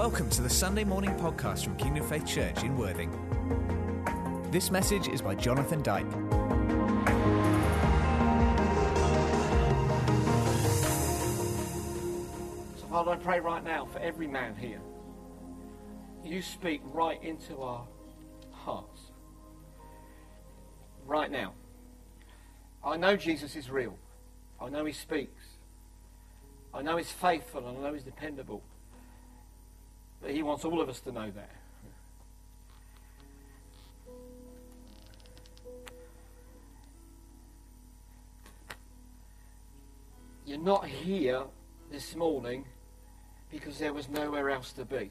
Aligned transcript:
Welcome 0.00 0.30
to 0.30 0.40
the 0.40 0.48
Sunday 0.48 0.82
morning 0.82 1.10
podcast 1.16 1.62
from 1.62 1.76
Kingdom 1.76 2.08
Faith 2.08 2.24
Church 2.24 2.62
in 2.62 2.74
Worthing. 2.78 3.10
This 4.50 4.70
message 4.70 5.08
is 5.08 5.20
by 5.20 5.34
Jonathan 5.34 5.82
Dyke. 5.82 6.10
So, 12.78 12.86
Father, 12.88 13.10
I 13.10 13.16
pray 13.16 13.40
right 13.40 13.62
now 13.62 13.84
for 13.92 13.98
every 13.98 14.26
man 14.26 14.56
here. 14.56 14.80
You 16.24 16.40
speak 16.40 16.80
right 16.82 17.22
into 17.22 17.60
our 17.60 17.86
hearts. 18.52 19.02
Right 21.04 21.30
now. 21.30 21.52
I 22.82 22.96
know 22.96 23.16
Jesus 23.16 23.54
is 23.54 23.68
real. 23.68 23.98
I 24.58 24.70
know 24.70 24.86
he 24.86 24.94
speaks. 24.94 25.44
I 26.72 26.80
know 26.80 26.96
he's 26.96 27.10
faithful 27.10 27.68
and 27.68 27.76
I 27.76 27.82
know 27.82 27.92
he's 27.92 28.04
dependable. 28.04 28.62
He 30.26 30.42
wants 30.42 30.64
all 30.64 30.80
of 30.80 30.88
us 30.88 31.00
to 31.00 31.12
know 31.12 31.30
that. 31.30 31.50
You're 40.46 40.58
not 40.58 40.86
here 40.86 41.44
this 41.90 42.14
morning 42.16 42.64
because 43.50 43.78
there 43.78 43.92
was 43.92 44.08
nowhere 44.08 44.50
else 44.50 44.72
to 44.74 44.84
be. 44.84 45.10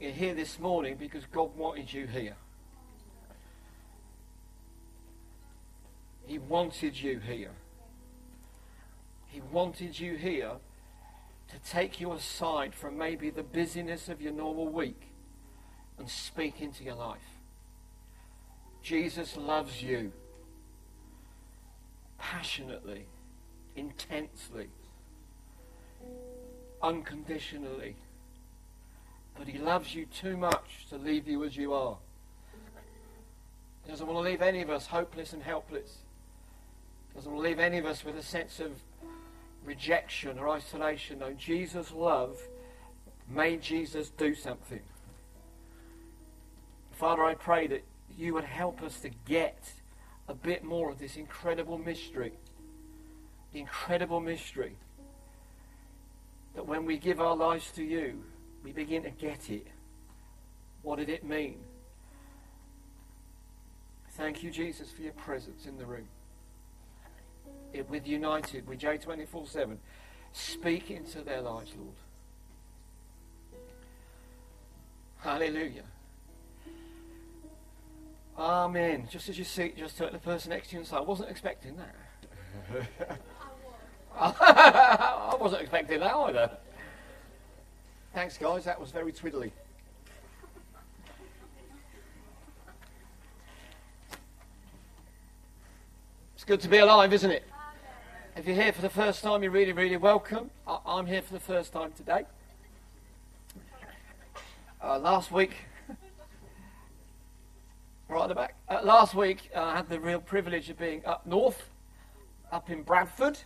You're 0.00 0.12
here 0.12 0.34
this 0.34 0.58
morning 0.58 0.96
because 0.96 1.24
God 1.32 1.56
wanted 1.56 1.92
you 1.92 2.06
here. 2.06 2.36
He 6.26 6.38
wanted 6.38 7.00
you 7.00 7.18
here. 7.18 7.52
He 9.26 9.40
wanted 9.40 9.98
you 9.98 10.16
here 10.16 10.52
to 11.48 11.70
take 11.70 12.00
you 12.00 12.12
aside 12.12 12.74
from 12.74 12.98
maybe 12.98 13.30
the 13.30 13.42
busyness 13.42 14.08
of 14.08 14.20
your 14.20 14.32
normal 14.32 14.68
week 14.68 15.08
and 15.98 16.08
speak 16.08 16.60
into 16.60 16.84
your 16.84 16.94
life. 16.94 17.18
Jesus 18.82 19.36
loves 19.36 19.82
you 19.82 20.12
passionately, 22.18 23.06
intensely, 23.76 24.68
unconditionally. 26.82 27.96
But 29.36 29.46
he 29.46 29.58
loves 29.58 29.94
you 29.94 30.06
too 30.06 30.36
much 30.36 30.86
to 30.90 30.96
leave 30.96 31.28
you 31.28 31.44
as 31.44 31.56
you 31.56 31.72
are. 31.72 31.96
He 33.84 33.90
doesn't 33.90 34.06
want 34.06 34.18
to 34.18 34.30
leave 34.30 34.42
any 34.42 34.62
of 34.62 34.68
us 34.70 34.86
hopeless 34.86 35.32
and 35.32 35.42
helpless. 35.42 35.98
He 37.08 37.14
doesn't 37.14 37.32
want 37.32 37.44
to 37.44 37.48
leave 37.48 37.58
any 37.58 37.78
of 37.78 37.86
us 37.86 38.04
with 38.04 38.16
a 38.16 38.22
sense 38.22 38.60
of 38.60 38.72
rejection 39.68 40.38
or 40.38 40.48
isolation. 40.48 41.18
No, 41.18 41.32
Jesus' 41.34 41.92
love 41.92 42.40
made 43.28 43.60
Jesus 43.60 44.08
do 44.08 44.34
something. 44.34 44.80
Father, 46.92 47.22
I 47.22 47.34
pray 47.34 47.66
that 47.68 47.84
you 48.16 48.34
would 48.34 48.44
help 48.44 48.82
us 48.82 48.98
to 49.00 49.10
get 49.26 49.70
a 50.26 50.34
bit 50.34 50.64
more 50.64 50.90
of 50.90 50.98
this 50.98 51.16
incredible 51.16 51.78
mystery. 51.78 52.32
The 53.52 53.60
incredible 53.60 54.20
mystery 54.20 54.76
that 56.54 56.66
when 56.66 56.84
we 56.84 56.96
give 56.96 57.20
our 57.20 57.36
lives 57.36 57.70
to 57.72 57.84
you, 57.84 58.24
we 58.64 58.72
begin 58.72 59.02
to 59.04 59.10
get 59.10 59.50
it. 59.50 59.66
What 60.82 60.98
did 60.98 61.08
it 61.08 61.24
mean? 61.24 61.58
Thank 64.12 64.42
you, 64.42 64.50
Jesus, 64.50 64.90
for 64.90 65.02
your 65.02 65.12
presence 65.12 65.66
in 65.66 65.78
the 65.78 65.86
room. 65.86 66.08
It, 67.72 67.88
with 67.88 68.06
United, 68.06 68.66
with 68.66 68.78
J24 68.80 69.48
7. 69.48 69.78
Speak 70.32 70.90
into 70.90 71.22
their 71.22 71.40
lives, 71.40 71.72
Lord. 71.76 71.94
Hallelujah. 75.18 75.84
Amen. 78.38 79.08
Just 79.10 79.28
as 79.28 79.36
you 79.38 79.44
see, 79.44 79.72
just 79.76 79.98
turn 79.98 80.08
to 80.08 80.12
the 80.12 80.18
person 80.20 80.50
next 80.50 80.68
to 80.68 80.74
you 80.74 80.78
and 80.80 80.88
say, 80.88 80.96
I 80.96 81.00
wasn't 81.00 81.30
expecting 81.30 81.76
that. 81.76 83.18
I 84.20 85.36
wasn't 85.40 85.62
expecting 85.62 86.00
that 86.00 86.14
either. 86.14 86.50
Thanks, 88.14 88.38
guys. 88.38 88.64
That 88.64 88.80
was 88.80 88.90
very 88.90 89.12
twiddly. 89.12 89.50
Good 96.48 96.60
to 96.62 96.68
be 96.68 96.78
alive, 96.78 97.12
isn't 97.12 97.30
it? 97.30 97.44
If 98.34 98.46
you're 98.46 98.56
here 98.56 98.72
for 98.72 98.80
the 98.80 98.88
first 98.88 99.22
time, 99.22 99.42
you're 99.42 99.52
really, 99.52 99.74
really 99.74 99.98
welcome. 99.98 100.48
I- 100.66 100.78
I'm 100.86 101.04
here 101.04 101.20
for 101.20 101.34
the 101.34 101.40
first 101.40 101.74
time 101.74 101.92
today. 101.92 102.24
Uh, 104.82 104.98
last 104.98 105.30
week, 105.30 105.52
right 108.08 108.22
at 108.22 108.28
the 108.28 108.34
back, 108.34 108.54
uh, 108.66 108.80
last 108.82 109.14
week 109.14 109.50
uh, 109.54 109.60
I 109.60 109.76
had 109.76 109.90
the 109.90 110.00
real 110.00 110.20
privilege 110.22 110.70
of 110.70 110.78
being 110.78 111.04
up 111.04 111.26
north, 111.26 111.68
up 112.50 112.70
in 112.70 112.82
Bradford. 112.82 113.38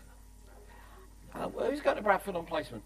Uh, 1.34 1.48
who's 1.48 1.80
going 1.80 1.96
to 1.96 2.02
Bradford 2.02 2.36
on 2.36 2.46
placement? 2.46 2.84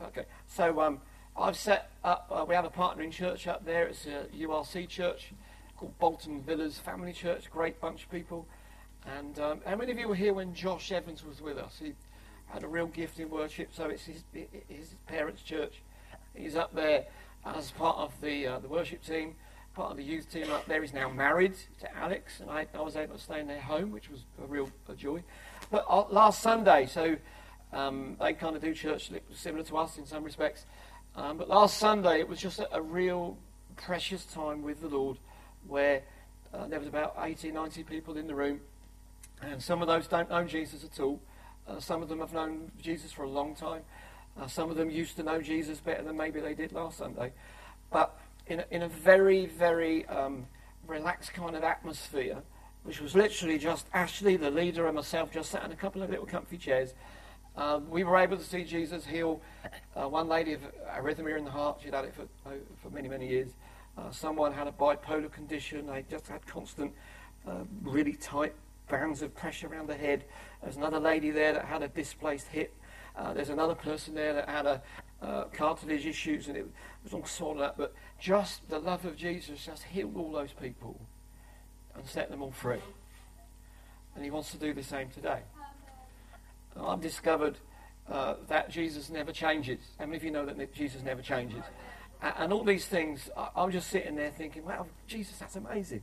Okay, 0.00 0.26
so 0.46 0.80
um, 0.80 1.00
I've 1.36 1.56
set 1.56 1.90
up, 2.04 2.28
uh, 2.30 2.44
we 2.48 2.54
have 2.54 2.64
a 2.64 2.70
partnering 2.70 3.10
church 3.10 3.48
up 3.48 3.64
there. 3.64 3.88
It's 3.88 4.06
a 4.06 4.28
URC 4.38 4.88
church 4.88 5.32
called 5.76 5.98
Bolton 5.98 6.42
Villas 6.42 6.78
Family 6.78 7.12
Church, 7.12 7.50
great 7.50 7.80
bunch 7.80 8.04
of 8.04 8.10
people. 8.12 8.46
And 9.16 9.38
um, 9.38 9.60
how 9.64 9.76
many 9.76 9.92
of 9.92 9.98
you 9.98 10.08
were 10.08 10.14
here 10.14 10.34
when 10.34 10.54
Josh 10.54 10.92
Evans 10.92 11.24
was 11.24 11.40
with 11.40 11.58
us? 11.58 11.78
He 11.82 11.94
had 12.46 12.62
a 12.62 12.68
real 12.68 12.86
gift 12.86 13.18
in 13.18 13.30
worship, 13.30 13.68
so 13.72 13.86
it's 13.86 14.04
his, 14.04 14.24
his 14.68 14.94
parents' 15.06 15.42
church. 15.42 15.82
He's 16.34 16.56
up 16.56 16.74
there 16.74 17.06
as 17.44 17.70
part 17.70 17.96
of 17.98 18.12
the, 18.20 18.46
uh, 18.46 18.58
the 18.58 18.68
worship 18.68 19.02
team, 19.04 19.34
part 19.74 19.90
of 19.92 19.96
the 19.96 20.02
youth 20.02 20.30
team 20.30 20.50
up 20.50 20.66
there. 20.66 20.82
He's 20.82 20.92
now 20.92 21.08
married 21.08 21.54
to 21.80 21.96
Alex, 21.96 22.40
and 22.40 22.50
I, 22.50 22.66
I 22.74 22.80
was 22.80 22.96
able 22.96 23.16
to 23.16 23.22
stay 23.22 23.40
in 23.40 23.46
their 23.46 23.60
home, 23.60 23.92
which 23.92 24.10
was 24.10 24.20
a 24.42 24.46
real 24.46 24.70
a 24.88 24.94
joy. 24.94 25.22
But 25.70 25.86
uh, 25.88 26.04
last 26.10 26.42
Sunday, 26.42 26.86
so 26.86 27.16
um, 27.72 28.16
they 28.20 28.32
kind 28.34 28.56
of 28.56 28.62
do 28.62 28.74
church 28.74 29.10
similar 29.34 29.64
to 29.64 29.76
us 29.78 29.98
in 29.98 30.06
some 30.06 30.24
respects. 30.24 30.64
Um, 31.16 31.36
but 31.38 31.48
last 31.48 31.78
Sunday, 31.78 32.20
it 32.20 32.28
was 32.28 32.38
just 32.38 32.60
a, 32.60 32.76
a, 32.76 32.80
real 32.80 33.36
precious 33.76 34.24
time 34.24 34.62
with 34.62 34.80
the 34.80 34.88
Lord 34.88 35.18
where 35.66 36.02
uh, 36.54 36.68
there 36.68 36.78
was 36.78 36.88
about 36.88 37.16
80, 37.20 37.50
90 37.50 37.82
people 37.84 38.16
in 38.16 38.26
the 38.26 38.34
room. 38.34 38.60
And 39.42 39.62
some 39.62 39.82
of 39.82 39.88
those 39.88 40.06
don't 40.06 40.28
know 40.30 40.44
Jesus 40.44 40.84
at 40.84 41.00
all. 41.00 41.20
Uh, 41.66 41.78
some 41.78 42.02
of 42.02 42.08
them 42.08 42.20
have 42.20 42.32
known 42.32 42.70
Jesus 42.80 43.12
for 43.12 43.24
a 43.24 43.28
long 43.28 43.54
time. 43.54 43.82
Uh, 44.40 44.46
some 44.46 44.70
of 44.70 44.76
them 44.76 44.90
used 44.90 45.16
to 45.16 45.22
know 45.22 45.40
Jesus 45.40 45.80
better 45.80 46.02
than 46.02 46.16
maybe 46.16 46.40
they 46.40 46.54
did 46.54 46.72
last 46.72 46.98
Sunday. 46.98 47.32
But 47.90 48.18
in 48.46 48.60
a, 48.60 48.64
in 48.70 48.82
a 48.82 48.88
very, 48.88 49.46
very 49.46 50.06
um, 50.06 50.46
relaxed 50.86 51.34
kind 51.34 51.54
of 51.54 51.62
atmosphere, 51.62 52.42
which 52.84 53.00
was 53.00 53.14
literally 53.14 53.58
just 53.58 53.86
Ashley, 53.92 54.36
the 54.36 54.50
leader, 54.50 54.86
and 54.86 54.96
myself 54.96 55.30
just 55.30 55.50
sat 55.50 55.64
in 55.64 55.72
a 55.72 55.76
couple 55.76 56.02
of 56.02 56.10
little 56.10 56.26
comfy 56.26 56.56
chairs. 56.56 56.94
Uh, 57.56 57.80
we 57.88 58.04
were 58.04 58.16
able 58.16 58.36
to 58.36 58.44
see 58.44 58.64
Jesus 58.64 59.04
heal 59.04 59.40
uh, 59.96 60.08
one 60.08 60.28
lady 60.28 60.52
of 60.52 60.60
arrhythmia 60.88 61.36
in 61.36 61.44
the 61.44 61.50
heart. 61.50 61.80
She'd 61.82 61.94
had 61.94 62.04
it 62.04 62.14
for, 62.14 62.22
uh, 62.48 62.54
for 62.82 62.90
many, 62.90 63.08
many 63.08 63.28
years. 63.28 63.50
Uh, 63.96 64.10
someone 64.10 64.52
had 64.52 64.68
a 64.68 64.72
bipolar 64.72 65.30
condition. 65.30 65.86
They 65.86 66.04
just 66.08 66.28
had 66.28 66.46
constant, 66.46 66.92
really 67.82 68.12
tight 68.12 68.54
bands 68.88 69.22
of 69.22 69.34
pressure 69.34 69.68
around 69.68 69.88
the 69.88 69.96
head. 69.96 70.24
There's 70.62 70.76
another 70.76 71.00
lady 71.00 71.30
there 71.30 71.52
that 71.52 71.64
had 71.64 71.82
a 71.82 71.88
displaced 71.88 72.48
hip. 72.48 72.74
Uh, 73.16 73.32
there's 73.32 73.48
another 73.48 73.74
person 73.74 74.14
there 74.14 74.34
that 74.34 74.48
had 74.48 74.66
a 74.66 74.82
uh, 75.20 75.44
cartilage 75.52 76.06
issues 76.06 76.48
and 76.48 76.56
it 76.56 76.66
was 77.02 77.12
all 77.12 77.24
sorted 77.24 77.62
out. 77.62 77.76
But 77.76 77.94
just 78.20 78.68
the 78.68 78.78
love 78.78 79.04
of 79.04 79.16
Jesus 79.16 79.64
just 79.64 79.82
healed 79.82 80.16
all 80.16 80.32
those 80.32 80.52
people 80.52 81.00
and 81.94 82.06
set 82.06 82.30
them 82.30 82.42
all 82.42 82.52
free. 82.52 82.80
And 84.14 84.24
he 84.24 84.30
wants 84.30 84.50
to 84.52 84.56
do 84.56 84.72
the 84.72 84.82
same 84.82 85.10
today. 85.10 85.42
I've 86.80 87.00
discovered 87.00 87.56
uh, 88.10 88.34
that 88.48 88.70
Jesus 88.70 89.10
never 89.10 89.32
changes. 89.32 89.80
How 89.98 90.06
many 90.06 90.16
of 90.16 90.24
you 90.24 90.30
know 90.30 90.46
that 90.46 90.74
Jesus 90.74 91.02
never 91.02 91.22
changes? 91.22 91.62
And, 92.20 92.52
all 92.52 92.64
these 92.64 92.86
things, 92.86 93.30
I'm 93.54 93.70
just 93.70 93.90
sitting 93.90 94.16
there 94.16 94.30
thinking, 94.30 94.64
wow, 94.64 94.86
Jesus, 95.06 95.38
that's 95.38 95.54
amazing. 95.54 96.02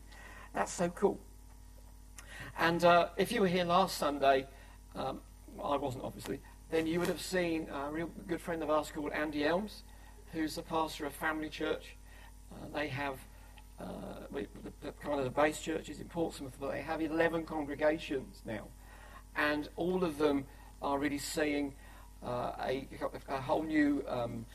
That's 0.54 0.72
so 0.72 0.90
cool. 0.90 1.20
And 2.58 2.84
uh, 2.86 3.10
if 3.18 3.32
you 3.32 3.42
were 3.42 3.48
here 3.48 3.66
last 3.66 3.98
Sunday, 3.98 4.48
um, 4.96 5.20
I 5.62 5.76
wasn't 5.76 6.04
obviously, 6.04 6.40
then 6.72 6.88
you 6.88 7.00
would 7.00 7.10
have 7.10 7.22
seen 7.22 7.68
a 7.70 7.92
real 7.92 8.10
good 8.28 8.42
friend 8.42 8.64
of 8.64 8.70
ours 8.70 8.92
called 8.94 9.12
Andy 9.12 9.46
Elmes, 9.46 9.84
who's 10.32 10.56
the 10.56 10.62
pastor 10.62 11.06
of 11.06 11.14
Family 11.14 11.50
Church. 11.50 11.96
Uh, 12.52 12.66
they 12.74 12.88
have 12.88 13.20
uh, 13.80 13.86
the, 14.32 14.48
the, 14.82 14.92
kind 15.04 15.20
of 15.20 15.26
the 15.26 15.32
base 15.32 15.60
churches 15.60 16.00
in 16.00 16.08
Portsmouth, 16.08 16.56
but 16.60 16.72
they 16.72 16.82
have 16.82 17.02
11 17.02 17.46
congregations 17.46 18.42
now. 18.46 18.68
And 19.36 19.68
all 19.76 20.04
of 20.04 20.18
them 20.18 20.46
are 20.82 20.98
really 20.98 21.18
seeing 21.18 21.74
uh, 22.24 22.54
a, 22.64 22.88
a, 23.28 23.42
whole 23.42 23.64
new 23.64 24.04
um, 24.08 24.46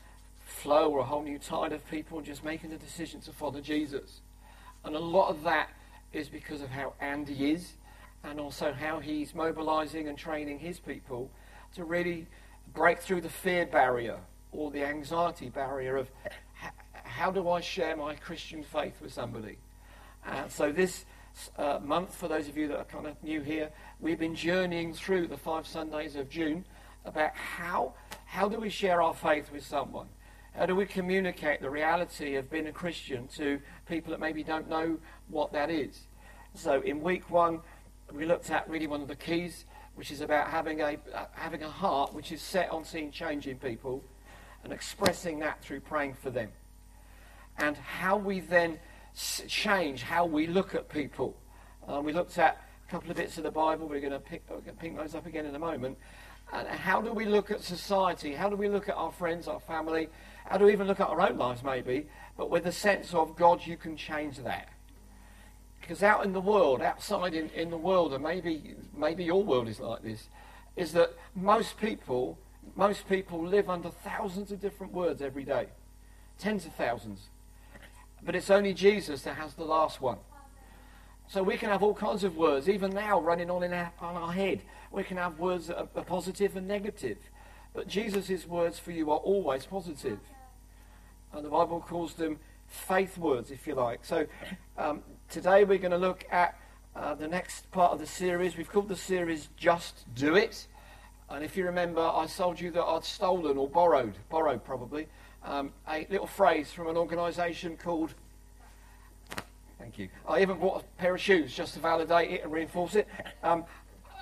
flow 0.43 0.89
or 0.89 0.99
a 0.99 1.03
whole 1.03 1.21
new 1.21 1.37
tide 1.37 1.71
of 1.71 1.87
people 1.89 2.19
just 2.21 2.43
making 2.43 2.71
the 2.71 2.77
decision 2.77 3.21
to 3.21 3.31
follow 3.31 3.61
Jesus. 3.61 4.21
And 4.83 4.95
a 4.95 4.99
lot 4.99 5.29
of 5.29 5.43
that 5.43 5.69
is 6.13 6.27
because 6.29 6.61
of 6.61 6.69
how 6.69 6.93
Andy 6.99 7.51
is 7.51 7.73
and 8.23 8.39
also 8.39 8.73
how 8.73 8.99
he's 8.99 9.33
mobilizing 9.33 10.07
and 10.07 10.17
training 10.17 10.59
his 10.59 10.79
people 10.79 11.31
to 11.75 11.83
really 11.83 12.27
break 12.73 12.99
through 12.99 13.21
the 13.21 13.29
fear 13.29 13.65
barrier 13.65 14.19
or 14.51 14.71
the 14.71 14.83
anxiety 14.83 15.49
barrier 15.49 15.97
of 15.97 16.09
how 17.03 17.31
do 17.31 17.49
I 17.49 17.61
share 17.61 17.95
my 17.95 18.15
Christian 18.15 18.63
faith 18.63 19.01
with 19.01 19.13
somebody? 19.13 19.57
So 20.49 20.71
this 20.71 21.05
uh, 21.57 21.79
month, 21.83 22.15
for 22.15 22.27
those 22.27 22.47
of 22.47 22.57
you 22.57 22.67
that 22.69 22.77
are 22.77 22.83
kind 22.85 23.07
of 23.07 23.21
new 23.23 23.41
here, 23.41 23.71
we've 23.99 24.19
been 24.19 24.35
journeying 24.35 24.93
through 24.93 25.27
the 25.27 25.37
five 25.37 25.65
Sundays 25.65 26.15
of 26.15 26.29
June 26.29 26.65
about 27.05 27.35
how, 27.35 27.93
how 28.25 28.47
do 28.47 28.59
we 28.59 28.69
share 28.69 29.01
our 29.01 29.13
faith 29.13 29.51
with 29.51 29.65
someone? 29.65 30.07
How 30.55 30.65
do 30.65 30.75
we 30.75 30.85
communicate 30.85 31.61
the 31.61 31.69
reality 31.69 32.35
of 32.35 32.49
being 32.49 32.67
a 32.67 32.71
Christian 32.71 33.27
to 33.29 33.59
people 33.87 34.11
that 34.11 34.19
maybe 34.19 34.43
don't 34.43 34.69
know 34.69 34.97
what 35.29 35.53
that 35.53 35.69
is? 35.69 36.07
So 36.53 36.81
in 36.81 37.01
week 37.01 37.29
one, 37.29 37.61
we 38.13 38.25
looked 38.25 38.49
at 38.51 38.69
really 38.69 38.87
one 38.87 39.01
of 39.01 39.07
the 39.07 39.15
keys, 39.15 39.65
which 39.95 40.11
is 40.11 40.21
about 40.21 40.49
having 40.49 40.81
a, 40.81 40.97
uh, 41.13 41.25
having 41.33 41.63
a 41.63 41.69
heart 41.69 42.13
which 42.13 42.31
is 42.31 42.41
set 42.41 42.69
on 42.71 42.83
seeing 42.83 43.11
change 43.11 43.47
in 43.47 43.57
people 43.57 44.03
and 44.63 44.71
expressing 44.71 45.39
that 45.39 45.61
through 45.61 45.79
praying 45.79 46.13
for 46.13 46.29
them. 46.29 46.49
And 47.57 47.75
how 47.77 48.17
we 48.17 48.39
then 48.39 48.79
s- 49.13 49.43
change 49.47 50.03
how 50.03 50.25
we 50.25 50.47
look 50.47 50.75
at 50.75 50.89
people. 50.89 51.35
Uh, 51.87 52.01
we 52.01 52.13
looked 52.13 52.37
at 52.37 52.61
a 52.87 52.91
couple 52.91 53.11
of 53.11 53.17
bits 53.17 53.37
of 53.37 53.43
the 53.43 53.51
Bible. 53.51 53.87
We're 53.87 53.99
going 53.99 54.13
to 54.13 54.19
pick, 54.19 54.43
pick 54.79 54.95
those 54.95 55.15
up 55.15 55.25
again 55.25 55.45
in 55.45 55.55
a 55.55 55.59
moment. 55.59 55.97
And 56.53 56.67
how 56.67 57.01
do 57.01 57.13
we 57.13 57.25
look 57.25 57.49
at 57.49 57.61
society? 57.61 58.33
How 58.33 58.49
do 58.49 58.55
we 58.55 58.67
look 58.67 58.89
at 58.89 58.95
our 58.95 59.11
friends, 59.11 59.47
our 59.47 59.59
family? 59.59 60.09
How 60.45 60.57
do 60.57 60.65
we 60.65 60.73
even 60.73 60.87
look 60.87 60.99
at 60.99 61.07
our 61.07 61.21
own 61.21 61.37
lives, 61.37 61.63
maybe? 61.63 62.07
But 62.37 62.49
with 62.49 62.65
the 62.65 62.71
sense 62.71 63.13
of, 63.13 63.35
God, 63.35 63.65
you 63.65 63.77
can 63.77 63.95
change 63.95 64.37
that. 64.39 64.67
Because 65.81 66.03
out 66.03 66.23
in 66.23 66.31
the 66.31 66.41
world, 66.41 66.81
outside 66.81 67.33
in, 67.33 67.49
in 67.49 67.69
the 67.69 67.77
world, 67.77 68.13
and 68.13 68.23
maybe, 68.23 68.75
maybe 68.95 69.23
your 69.23 69.43
world 69.43 69.67
is 69.67 69.79
like 69.79 70.03
this, 70.03 70.29
is 70.75 70.93
that 70.93 71.13
most 71.35 71.77
people, 71.79 72.37
most 72.75 73.09
people 73.09 73.43
live 73.45 73.69
under 73.69 73.89
thousands 73.89 74.51
of 74.51 74.61
different 74.61 74.93
words 74.93 75.21
every 75.21 75.43
day. 75.43 75.67
Tens 76.37 76.65
of 76.65 76.73
thousands. 76.75 77.29
But 78.23 78.35
it's 78.35 78.49
only 78.49 78.73
Jesus 78.73 79.23
that 79.23 79.35
has 79.35 79.55
the 79.55 79.65
last 79.65 79.99
one. 79.99 80.17
So 81.27 81.41
we 81.43 81.57
can 81.57 81.69
have 81.69 81.81
all 81.81 81.93
kinds 81.93 82.23
of 82.23 82.35
words, 82.35 82.69
even 82.69 82.91
now 82.91 83.19
running 83.19 83.49
on 83.49 83.63
in 83.63 83.73
our, 83.73 83.91
on 83.99 84.15
our 84.15 84.33
head. 84.33 84.61
We 84.91 85.03
can 85.03 85.17
have 85.17 85.39
words 85.39 85.67
that 85.67 85.77
are 85.77 86.03
positive 86.03 86.55
and 86.55 86.67
negative. 86.67 87.17
But 87.73 87.87
Jesus' 87.87 88.45
words 88.45 88.77
for 88.77 88.91
you 88.91 89.11
are 89.11 89.17
always 89.17 89.65
positive. 89.65 90.19
And 91.33 91.45
the 91.45 91.49
Bible 91.49 91.79
calls 91.79 92.13
them 92.15 92.39
faith 92.67 93.17
words, 93.17 93.49
if 93.51 93.65
you 93.65 93.75
like. 93.75 94.03
So 94.03 94.27
um, 94.77 95.03
today 95.31 95.63
we're 95.63 95.77
going 95.77 95.91
to 95.91 95.97
look 95.97 96.25
at 96.29 96.59
uh, 96.93 97.15
the 97.15 97.27
next 97.27 97.71
part 97.71 97.93
of 97.93 97.99
the 97.99 98.05
series. 98.05 98.57
We've 98.57 98.69
called 98.69 98.89
the 98.89 98.97
series 98.97 99.47
Just 99.55 100.03
Do 100.13 100.35
It. 100.35 100.67
And 101.29 101.41
if 101.41 101.55
you 101.55 101.63
remember, 101.63 102.01
I 102.01 102.25
told 102.25 102.59
you 102.59 102.69
that 102.71 102.83
I'd 102.83 103.05
stolen 103.05 103.57
or 103.57 103.69
borrowed, 103.69 104.15
borrowed 104.29 104.61
probably, 104.65 105.07
um, 105.45 105.71
a 105.87 106.05
little 106.09 106.27
phrase 106.27 106.73
from 106.73 106.87
an 106.87 106.97
organisation 106.97 107.77
called. 107.77 108.13
Thank 109.79 109.97
you. 109.97 110.09
I 110.27 110.41
even 110.41 110.59
bought 110.59 110.83
a 110.83 111.01
pair 111.01 111.15
of 111.15 111.21
shoes 111.21 111.55
just 111.55 111.75
to 111.75 111.79
validate 111.79 112.29
it 112.29 112.43
and 112.43 112.51
reinforce 112.51 112.95
it. 112.95 113.07
Um, 113.41 113.63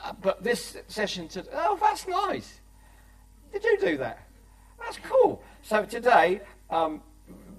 uh, 0.03 0.13
but 0.21 0.43
this 0.43 0.77
session 0.87 1.27
today, 1.27 1.49
oh, 1.55 1.75
that's 1.81 2.07
nice. 2.07 2.59
Did 3.51 3.63
you 3.63 3.79
do 3.79 3.97
that? 3.97 4.27
That's 4.79 4.99
cool. 4.99 5.41
So 5.63 5.85
today, 5.85 6.41
um, 6.69 7.01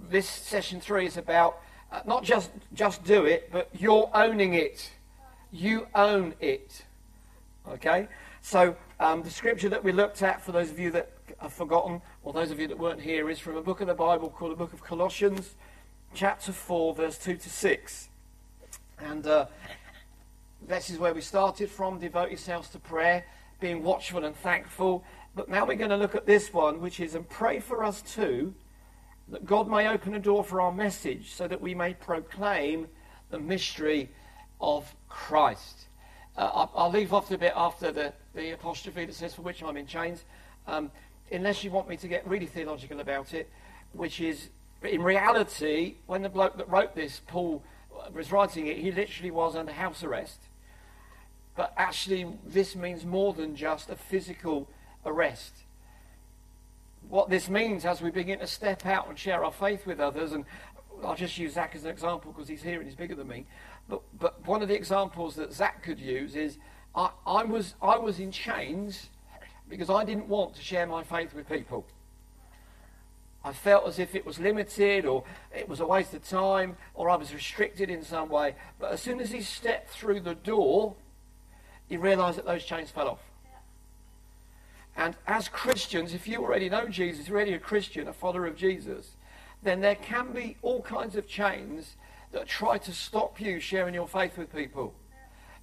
this 0.08 0.29
session 0.29 0.81
three 0.81 1.05
is 1.05 1.17
about 1.17 1.61
uh, 1.93 2.01
not 2.07 2.25
just 2.25 2.51
just 2.75 3.05
do 3.05 3.25
it, 3.25 3.51
but 3.53 3.69
you're 3.79 4.11
owning 4.15 4.55
it. 4.55 4.91
You 5.53 5.87
own 5.95 6.35
it. 6.41 6.85
Okay. 7.69 8.09
So 8.43 8.77
um, 8.99 9.23
the 9.23 9.31
scripture 9.31 9.69
that 9.69 9.83
we 9.83 9.93
looked 9.93 10.23
at, 10.23 10.41
for 10.43 10.53
those 10.53 10.71
of 10.71 10.79
you 10.79 10.91
that 10.93 11.11
have 11.39 11.53
forgotten, 11.53 12.01
or 12.23 12.33
those 12.33 12.51
of 12.51 12.59
you 12.59 12.69
that 12.69 12.79
weren't 12.79 13.01
here, 13.01 13.31
is 13.31 13.39
from 13.39 13.57
a 13.57 13.63
book 13.63 13.81
of 13.81 13.87
the 13.87 13.95
Bible 13.95 14.31
called 14.31 14.53
the 14.53 14.57
Book 14.57 14.73
of 14.73 14.83
Colossians, 14.83 15.55
chapter 16.15 16.53
four, 16.53 16.95
verse 16.95 17.19
two 17.19 17.37
to 17.37 17.51
six, 17.51 18.09
and. 18.99 19.27
Uh, 19.27 19.47
this 20.69 20.91
is 20.91 20.99
where 20.99 21.15
we 21.15 21.23
started 21.23 21.71
from. 21.71 21.99
Devote 21.99 22.29
yourselves 22.29 22.69
to 22.69 22.79
prayer, 22.79 23.25
being 23.61 23.83
watchful 23.83 24.25
and 24.27 24.37
thankful. 24.37 25.03
But 25.35 25.49
now 25.49 25.65
we're 25.65 25.77
going 25.77 25.91
to 25.91 25.97
look 25.97 26.15
at 26.15 26.27
this 26.27 26.53
one, 26.53 26.83
which 26.83 27.01
is, 27.01 27.15
and 27.15 27.27
pray 27.29 27.61
for 27.61 27.83
us 27.83 28.03
too, 28.03 28.55
that 29.31 29.47
God 29.47 29.69
may 29.69 29.88
open 29.88 30.15
a 30.15 30.19
door 30.19 30.44
for 30.44 30.61
our 30.61 30.73
message 30.73 31.32
so 31.32 31.47
that 31.47 31.61
we 31.61 31.75
may 31.75 31.94
proclaim 31.94 32.88
the 33.31 33.38
mystery 33.38 34.11
of 34.61 34.94
Christ. 35.09 35.87
Uh, 36.37 36.67
I'll, 36.75 36.91
leave 36.91 37.12
off 37.12 37.29
the 37.29 37.38
bit 37.38 37.53
after 37.56 37.93
the, 37.93 38.12
the 38.35 38.50
apostrophe 38.50 39.05
that 39.05 39.15
says, 39.15 39.35
for 39.35 39.43
which 39.43 39.62
I'm 39.62 39.77
in 39.77 39.87
chains, 39.87 40.25
um, 40.67 40.91
unless 41.31 41.65
you 41.65 41.71
want 41.71 41.88
me 41.88 41.97
to 41.99 42.09
get 42.09 42.27
really 42.27 42.47
theological 42.47 43.00
about 43.00 43.35
it, 43.35 43.49
which 43.93 44.21
is, 44.21 44.49
in 44.82 45.03
reality, 45.03 45.97
when 46.06 46.23
the 46.23 46.29
bloke 46.29 46.56
that 46.56 46.69
wrote 46.69 46.94
this, 46.94 47.21
Paul, 47.26 47.62
was 48.12 48.33
writing 48.33 48.67
it, 48.67 48.79
he 48.79 48.91
literally 48.91 49.31
was 49.31 49.56
under 49.56 49.73
house 49.73 50.03
arrest. 50.03 50.41
But 51.56 51.73
actually, 51.76 52.26
this 52.47 52.75
means 52.75 53.05
more 53.05 53.33
than 53.33 53.55
just 53.56 53.91
a 53.91 53.97
physical 53.97 54.69
arrest. 55.05 55.65
What 57.11 57.29
this 57.29 57.51
means 57.51 57.85
as 57.85 58.01
we 58.01 58.12
begin 58.12 58.39
to 58.39 58.47
step 58.47 58.87
out 58.87 59.09
and 59.09 59.19
share 59.19 59.45
our 59.45 59.51
faith 59.51 59.85
with 59.85 59.99
others, 59.99 60.31
and 60.31 60.45
I'll 61.05 61.17
just 61.17 61.37
use 61.39 61.55
Zach 61.55 61.75
as 61.75 61.83
an 61.83 61.91
example 61.91 62.31
because 62.31 62.47
he's 62.47 62.62
here 62.62 62.79
and 62.79 62.85
he's 62.85 62.95
bigger 62.95 63.17
than 63.17 63.27
me. 63.27 63.47
But, 63.89 64.03
but 64.17 64.47
one 64.47 64.62
of 64.62 64.69
the 64.69 64.77
examples 64.77 65.35
that 65.35 65.53
Zach 65.53 65.83
could 65.83 65.99
use 65.99 66.37
is 66.37 66.59
I, 66.95 67.11
I, 67.27 67.43
was, 67.43 67.75
I 67.83 67.99
was 67.99 68.21
in 68.21 68.31
chains 68.31 69.09
because 69.69 69.91
I 69.91 70.05
didn't 70.05 70.29
want 70.29 70.55
to 70.55 70.62
share 70.62 70.87
my 70.87 71.03
faith 71.03 71.35
with 71.35 71.49
people. 71.49 71.85
I 73.45 73.55
felt 73.55 73.89
as 73.89 73.99
if 73.99 74.15
it 74.15 74.25
was 74.25 74.39
limited 74.39 75.05
or 75.05 75.25
it 75.53 75.69
was 75.69 75.81
a 75.81 75.87
waste 75.87 76.15
of 76.15 76.23
time 76.23 76.77
or 76.95 77.11
I 77.11 77.17
was 77.17 77.35
restricted 77.35 77.91
in 77.91 78.05
some 78.05 78.29
way. 78.29 78.55
But 78.79 78.93
as 78.93 79.01
soon 79.01 79.19
as 79.19 79.33
he 79.33 79.41
stepped 79.41 79.91
through 79.91 80.21
the 80.21 80.37
door, 80.37 80.95
he 81.89 81.97
realized 81.97 82.39
that 82.39 82.47
those 82.47 82.62
chains 82.62 82.93
fell 82.93 83.09
off. 83.09 83.30
And 84.97 85.17
as 85.27 85.49
Christians, 85.49 86.15
if 86.15 86.27
you 86.27 86.43
already 86.43 86.69
know 86.69 86.89
Jesus, 86.89 87.29
you're 87.29 87.37
already 87.37 87.55
a 87.55 87.59
Christian, 87.59 88.09
a 88.09 88.13
follower 88.13 88.47
of 88.47 88.57
Jesus, 88.57 89.17
then 89.63 89.81
there 89.81 89.95
can 89.95 90.33
be 90.33 90.57
all 90.63 90.83
kinds 90.83 91.17
of 91.17 91.27
chains 91.27 91.97
that 92.33 92.47
try 92.47 92.79
to 92.79 92.93
stop 92.93 93.41
you 93.41 93.61
sharing 93.61 93.95
your 93.95 94.09
faith 94.09 94.37
with 94.39 94.55
people. 94.55 94.95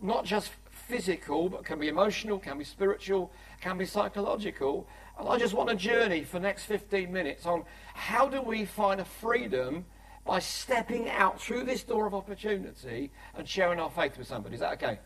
Not 0.02 0.26
just 0.26 0.52
physical, 0.70 1.50
but 1.50 1.66
can 1.66 1.80
be 1.80 1.88
emotional, 1.88 2.40
can 2.40 2.58
be 2.58 2.64
spiritual, 2.64 3.32
can 3.62 3.78
be 3.78 3.86
psychological. 3.86 4.88
And 5.20 5.28
I 5.28 5.38
just 5.38 5.54
want 5.54 5.70
a 5.70 5.76
journey 5.76 6.24
for 6.24 6.40
the 6.40 6.44
next 6.44 6.66
15 6.66 7.12
minutes 7.12 7.46
on 7.46 7.64
how 7.94 8.28
do 8.28 8.42
we 8.42 8.66
find 8.66 9.02
a 9.02 9.06
freedom 9.06 9.86
by 10.26 10.40
stepping 10.40 11.10
out 11.10 11.42
through 11.42 11.64
this 11.64 11.84
door 11.84 12.06
of 12.06 12.14
opportunity 12.14 13.12
and 13.36 13.48
sharing 13.48 13.80
our 13.80 13.90
faith 13.90 14.18
with 14.18 14.28
somebody. 14.28 14.56
Is 14.56 14.62
that 14.62 14.74
okay? 14.74 15.00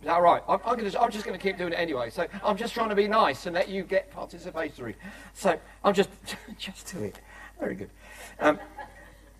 Is 0.00 0.06
that 0.06 0.20
right? 0.20 0.42
I'm, 0.48 0.60
I'm, 0.64 0.76
gonna, 0.76 0.92
I'm 1.00 1.10
just 1.10 1.24
going 1.24 1.38
to 1.38 1.42
keep 1.42 1.58
doing 1.58 1.72
it 1.72 1.76
anyway. 1.76 2.10
So 2.10 2.26
I'm 2.44 2.56
just 2.56 2.72
trying 2.72 2.88
to 2.90 2.94
be 2.94 3.08
nice 3.08 3.46
and 3.46 3.54
let 3.54 3.68
you 3.68 3.82
get 3.82 4.12
participatory. 4.12 4.94
So 5.34 5.58
I'm 5.82 5.94
just, 5.94 6.10
just 6.58 6.92
do 6.92 7.02
it. 7.02 7.20
Very 7.58 7.74
good. 7.74 7.90
Um, 8.38 8.58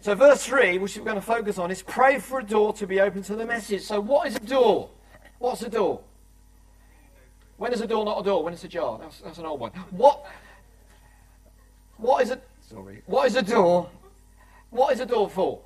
so 0.00 0.14
verse 0.14 0.44
3, 0.44 0.78
which 0.78 0.96
we're 0.96 1.04
going 1.04 1.16
to 1.16 1.22
focus 1.22 1.58
on, 1.58 1.70
is 1.70 1.82
pray 1.82 2.18
for 2.18 2.40
a 2.40 2.44
door 2.44 2.72
to 2.74 2.86
be 2.86 3.00
open 3.00 3.22
to 3.24 3.36
the 3.36 3.46
message. 3.46 3.82
So 3.82 4.00
what 4.00 4.26
is 4.26 4.36
a 4.36 4.40
door? 4.40 4.90
What's 5.38 5.62
a 5.62 5.68
door? 5.68 6.00
When 7.56 7.72
is 7.72 7.80
a 7.80 7.86
door 7.86 8.04
not 8.04 8.20
a 8.20 8.24
door? 8.24 8.42
When 8.42 8.52
it's 8.52 8.64
a 8.64 8.68
jar? 8.68 8.98
That's, 8.98 9.20
that's 9.20 9.38
an 9.38 9.46
old 9.46 9.60
one. 9.60 9.72
What, 9.90 10.24
what 11.96 12.22
is 12.22 12.30
a, 12.30 12.40
sorry, 12.68 13.02
what 13.06 13.26
is 13.26 13.36
a 13.36 13.42
door? 13.42 13.90
What 14.70 14.92
is 14.92 15.00
a 15.00 15.06
door 15.06 15.28
for? 15.28 15.60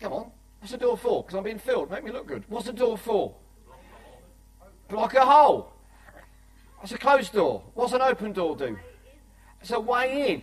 Come 0.00 0.12
on. 0.12 0.30
What's 0.60 0.72
the 0.72 0.78
door 0.78 0.96
for? 0.96 1.22
Because 1.22 1.36
I'm 1.36 1.44
being 1.44 1.58
filled. 1.58 1.90
Make 1.90 2.04
me 2.04 2.12
look 2.12 2.26
good. 2.26 2.44
What's 2.48 2.66
the 2.66 2.72
door 2.72 2.98
for? 2.98 3.34
Block 4.88 5.14
a 5.14 5.24
hole. 5.24 5.72
That's 6.80 6.92
a 6.92 6.98
closed 6.98 7.32
door. 7.32 7.62
What's 7.74 7.92
an 7.92 8.02
open 8.02 8.32
door 8.32 8.56
do? 8.56 8.78
It's 9.60 9.70
a 9.70 9.80
way 9.80 10.34
in. 10.34 10.42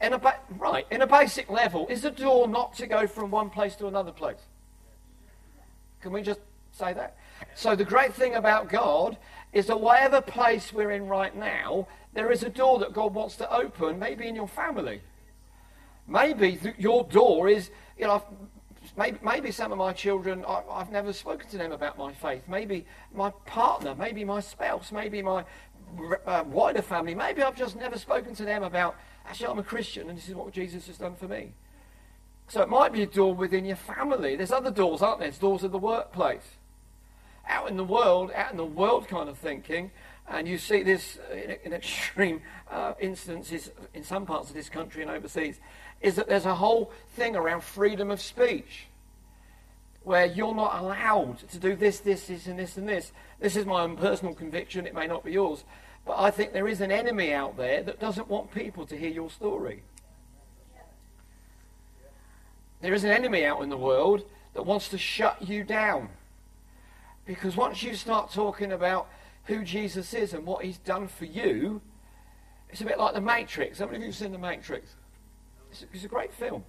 in 0.00 0.12
a 0.12 0.18
ba- 0.18 0.40
right, 0.58 0.86
in 0.90 1.02
a 1.02 1.06
basic 1.06 1.48
level, 1.50 1.86
is 1.88 2.04
a 2.04 2.10
door 2.10 2.48
not 2.48 2.74
to 2.74 2.86
go 2.86 3.06
from 3.06 3.30
one 3.30 3.50
place 3.50 3.76
to 3.76 3.86
another 3.86 4.12
place? 4.12 4.40
Can 6.00 6.12
we 6.12 6.22
just 6.22 6.40
say 6.72 6.92
that? 6.92 7.16
So 7.54 7.74
the 7.74 7.84
great 7.84 8.14
thing 8.14 8.34
about 8.34 8.68
God 8.68 9.16
is 9.52 9.66
that 9.66 9.80
whatever 9.80 10.20
place 10.20 10.72
we're 10.72 10.90
in 10.90 11.06
right 11.06 11.34
now, 11.34 11.88
there 12.12 12.30
is 12.30 12.42
a 12.42 12.48
door 12.48 12.78
that 12.80 12.92
God 12.92 13.14
wants 13.14 13.36
to 13.36 13.54
open, 13.54 13.98
maybe 13.98 14.26
in 14.26 14.34
your 14.34 14.48
family. 14.48 15.00
Maybe 16.06 16.56
th- 16.56 16.76
your 16.78 17.04
door 17.04 17.48
is, 17.48 17.70
you 17.98 18.06
know, 18.06 18.22
maybe, 18.96 19.18
maybe 19.22 19.50
some 19.50 19.72
of 19.72 19.78
my 19.78 19.92
children, 19.92 20.44
I, 20.46 20.62
have 20.78 20.90
never 20.90 21.12
spoken 21.12 21.48
to 21.50 21.58
them 21.58 21.72
about 21.72 21.98
my 21.98 22.12
faith. 22.12 22.42
Maybe 22.48 22.86
my 23.14 23.30
partner, 23.46 23.94
maybe 23.94 24.24
my 24.24 24.40
spouse, 24.40 24.92
maybe 24.92 25.22
my 25.22 25.44
uh, 26.26 26.44
wider 26.46 26.82
family, 26.82 27.14
maybe 27.14 27.42
I've 27.42 27.56
just 27.56 27.76
never 27.76 27.98
spoken 27.98 28.34
to 28.36 28.44
them 28.44 28.62
about, 28.62 28.96
actually, 29.26 29.48
I'm 29.48 29.58
a 29.58 29.62
Christian 29.62 30.08
and 30.08 30.18
this 30.18 30.28
is 30.28 30.34
what 30.34 30.52
Jesus 30.52 30.86
has 30.86 30.98
done 30.98 31.14
for 31.14 31.28
me. 31.28 31.52
So 32.48 32.62
it 32.62 32.68
might 32.68 32.92
be 32.92 33.02
a 33.02 33.06
door 33.06 33.34
within 33.34 33.64
your 33.64 33.76
family. 33.76 34.36
There's 34.36 34.52
other 34.52 34.70
doors, 34.70 35.02
aren't 35.02 35.18
there? 35.18 35.28
There's 35.28 35.38
doors 35.38 35.64
of 35.64 35.72
the 35.72 35.78
workplace 35.78 36.56
out 37.48 37.68
in 37.68 37.76
the 37.76 37.84
world, 37.84 38.30
out 38.34 38.50
in 38.50 38.56
the 38.56 38.64
world 38.64 39.08
kind 39.08 39.28
of 39.28 39.38
thinking, 39.38 39.90
And 40.28 40.48
you 40.48 40.58
see 40.58 40.82
this 40.82 41.18
in, 41.32 41.56
in 41.64 41.72
extreme 41.72 42.42
uh, 42.70 42.94
instances 43.00 43.70
in 43.94 44.02
some 44.02 44.26
parts 44.26 44.48
of 44.48 44.56
this 44.56 44.68
country 44.68 45.02
and 45.02 45.10
overseas, 45.10 45.60
is 46.00 46.16
that 46.16 46.28
there's 46.28 46.46
a 46.46 46.54
whole 46.54 46.90
thing 47.14 47.36
around 47.36 47.62
freedom 47.62 48.10
of 48.10 48.20
speech 48.20 48.86
where 50.04 50.26
you're 50.26 50.54
not 50.54 50.80
allowed 50.80 51.38
to 51.50 51.58
do 51.58 51.74
this, 51.74 51.98
this, 51.98 52.28
this, 52.28 52.46
and 52.46 52.58
this, 52.58 52.76
and 52.76 52.88
this. 52.88 53.10
This 53.40 53.56
is 53.56 53.66
my 53.66 53.82
own 53.82 53.96
personal 53.96 54.34
conviction. 54.34 54.86
It 54.86 54.94
may 54.94 55.08
not 55.08 55.24
be 55.24 55.32
yours. 55.32 55.64
But 56.04 56.18
I 56.18 56.30
think 56.30 56.52
there 56.52 56.68
is 56.68 56.80
an 56.80 56.92
enemy 56.92 57.32
out 57.32 57.56
there 57.56 57.82
that 57.82 57.98
doesn't 57.98 58.28
want 58.28 58.54
people 58.54 58.86
to 58.86 58.96
hear 58.96 59.10
your 59.10 59.30
story. 59.30 59.82
There 62.80 62.94
is 62.94 63.02
an 63.02 63.10
enemy 63.10 63.44
out 63.44 63.62
in 63.62 63.68
the 63.68 63.76
world 63.76 64.24
that 64.54 64.64
wants 64.64 64.88
to 64.90 64.98
shut 64.98 65.42
you 65.42 65.64
down. 65.64 66.08
Because 67.24 67.56
once 67.56 67.82
you 67.82 67.96
start 67.96 68.30
talking 68.30 68.70
about 68.70 69.08
who 69.46 69.64
Jesus 69.64 70.14
is 70.14 70.32
and 70.32 70.46
what 70.46 70.64
he's 70.64 70.78
done 70.78 71.08
for 71.08 71.24
you, 71.24 71.80
it's 72.70 72.80
a 72.80 72.84
bit 72.84 72.98
like 72.98 73.14
The 73.14 73.20
Matrix. 73.20 73.80
How 73.80 73.86
many 73.86 73.96
of 73.96 74.02
you 74.02 74.08
have 74.08 74.16
seen 74.16 74.30
The 74.30 74.38
Matrix? 74.38 74.94
It's 75.92 76.04
a, 76.04 76.08
great 76.08 76.32
film 76.32 76.64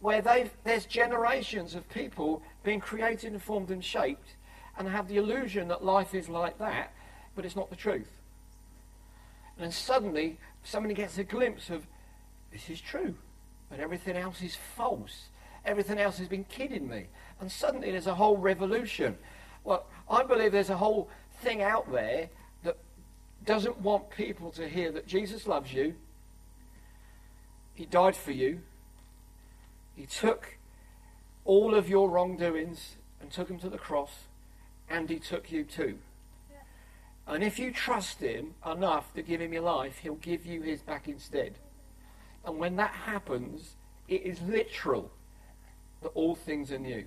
where 0.00 0.20
there's 0.64 0.84
generations 0.86 1.74
of 1.74 1.88
people 1.88 2.42
being 2.64 2.80
created 2.80 3.32
and 3.32 3.42
formed 3.42 3.70
and 3.70 3.84
shaped 3.84 4.34
and 4.76 4.88
have 4.88 5.08
the 5.08 5.16
illusion 5.16 5.68
that 5.68 5.84
life 5.84 6.14
is 6.14 6.28
like 6.28 6.58
that, 6.58 6.92
but 7.36 7.44
it's 7.44 7.54
not 7.54 7.70
the 7.70 7.76
truth. 7.76 8.10
And 9.56 9.64
then 9.64 9.72
suddenly 9.72 10.38
somebody 10.64 10.94
gets 10.94 11.18
a 11.18 11.24
glimpse 11.24 11.70
of 11.70 11.86
this 12.52 12.68
is 12.68 12.80
true, 12.80 13.14
but 13.70 13.80
everything 13.80 14.16
else 14.16 14.42
is 14.42 14.56
false. 14.76 15.28
Everything 15.64 15.98
else 15.98 16.18
has 16.18 16.28
been 16.28 16.44
kidding 16.44 16.88
me. 16.88 17.06
And 17.40 17.50
suddenly 17.50 17.90
there's 17.92 18.06
a 18.06 18.14
whole 18.14 18.36
revolution. 18.36 19.16
Well, 19.64 19.86
I 20.10 20.24
believe 20.24 20.52
there's 20.52 20.70
a 20.70 20.76
whole 20.76 21.08
thing 21.42 21.62
out 21.62 21.90
there 21.92 22.28
that 22.64 22.76
doesn't 23.46 23.78
want 23.80 24.10
people 24.10 24.50
to 24.52 24.68
hear 24.68 24.90
that 24.92 25.06
Jesus 25.06 25.46
loves 25.46 25.72
you. 25.72 25.94
He 27.74 27.86
died 27.86 28.16
for 28.16 28.32
you. 28.32 28.60
He 29.94 30.06
took 30.06 30.58
all 31.44 31.74
of 31.74 31.88
your 31.88 32.08
wrongdoings 32.08 32.96
and 33.20 33.30
took 33.30 33.48
them 33.48 33.58
to 33.60 33.68
the 33.68 33.78
cross, 33.78 34.24
and 34.88 35.08
he 35.08 35.18
took 35.18 35.50
you 35.50 35.64
too. 35.64 35.98
And 37.26 37.42
if 37.44 37.58
you 37.58 37.70
trust 37.70 38.20
him 38.20 38.54
enough 38.66 39.14
to 39.14 39.22
give 39.22 39.40
him 39.40 39.52
your 39.52 39.62
life, 39.62 39.98
he'll 39.98 40.16
give 40.16 40.44
you 40.44 40.62
his 40.62 40.82
back 40.82 41.08
instead. 41.08 41.54
And 42.44 42.58
when 42.58 42.76
that 42.76 42.90
happens, 42.90 43.76
it 44.08 44.22
is 44.22 44.40
literal 44.42 45.10
that 46.02 46.08
all 46.08 46.34
things 46.34 46.72
are 46.72 46.78
new. 46.78 47.04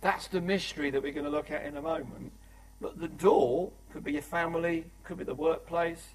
That's 0.00 0.28
the 0.28 0.40
mystery 0.40 0.90
that 0.90 1.02
we're 1.02 1.12
going 1.12 1.24
to 1.24 1.30
look 1.30 1.50
at 1.50 1.64
in 1.64 1.76
a 1.76 1.82
moment. 1.82 2.32
But 2.80 3.00
the 3.00 3.08
door 3.08 3.70
could 3.92 4.04
be 4.04 4.12
your 4.12 4.22
family, 4.22 4.84
could 5.04 5.18
be 5.18 5.24
the 5.24 5.34
workplace, 5.34 6.14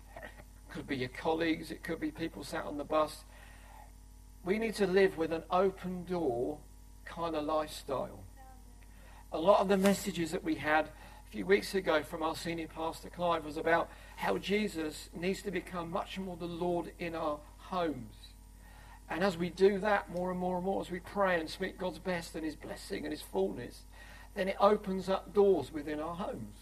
could 0.73 0.87
be 0.87 0.97
your 0.97 1.09
colleagues, 1.09 1.69
it 1.69 1.83
could 1.83 1.99
be 1.99 2.09
people 2.09 2.43
sat 2.43 2.65
on 2.65 2.79
the 2.79 2.83
bus. 2.83 3.25
We 4.43 4.57
need 4.57 4.73
to 4.75 4.87
live 4.87 5.17
with 5.17 5.31
an 5.31 5.43
open 5.51 6.03
door 6.05 6.57
kind 7.05 7.35
of 7.35 7.45
lifestyle. 7.45 8.23
A 9.31 9.37
lot 9.37 9.59
of 9.59 9.67
the 9.67 9.77
messages 9.77 10.31
that 10.31 10.43
we 10.43 10.55
had 10.55 10.85
a 10.85 11.31
few 11.31 11.45
weeks 11.45 11.75
ago 11.75 12.01
from 12.01 12.23
our 12.23 12.35
senior 12.35 12.67
pastor 12.67 13.09
Clive 13.09 13.45
was 13.45 13.57
about 13.57 13.89
how 14.15 14.39
Jesus 14.39 15.09
needs 15.13 15.43
to 15.43 15.51
become 15.51 15.91
much 15.91 16.17
more 16.17 16.35
the 16.37 16.45
Lord 16.45 16.91
in 16.97 17.13
our 17.13 17.39
homes. 17.57 18.15
And 19.09 19.23
as 19.23 19.37
we 19.37 19.49
do 19.49 19.77
that 19.77 20.09
more 20.09 20.31
and 20.31 20.39
more 20.39 20.55
and 20.55 20.65
more, 20.65 20.81
as 20.81 20.89
we 20.89 20.99
pray 20.99 21.39
and 21.39 21.47
speak 21.47 21.77
God's 21.77 21.99
best 21.99 22.33
and 22.33 22.43
His 22.43 22.55
blessing 22.55 23.03
and 23.03 23.11
His 23.11 23.21
fullness, 23.21 23.83
then 24.33 24.47
it 24.47 24.57
opens 24.59 25.07
up 25.07 25.35
doors 25.35 25.71
within 25.71 25.99
our 25.99 26.15
homes. 26.15 26.57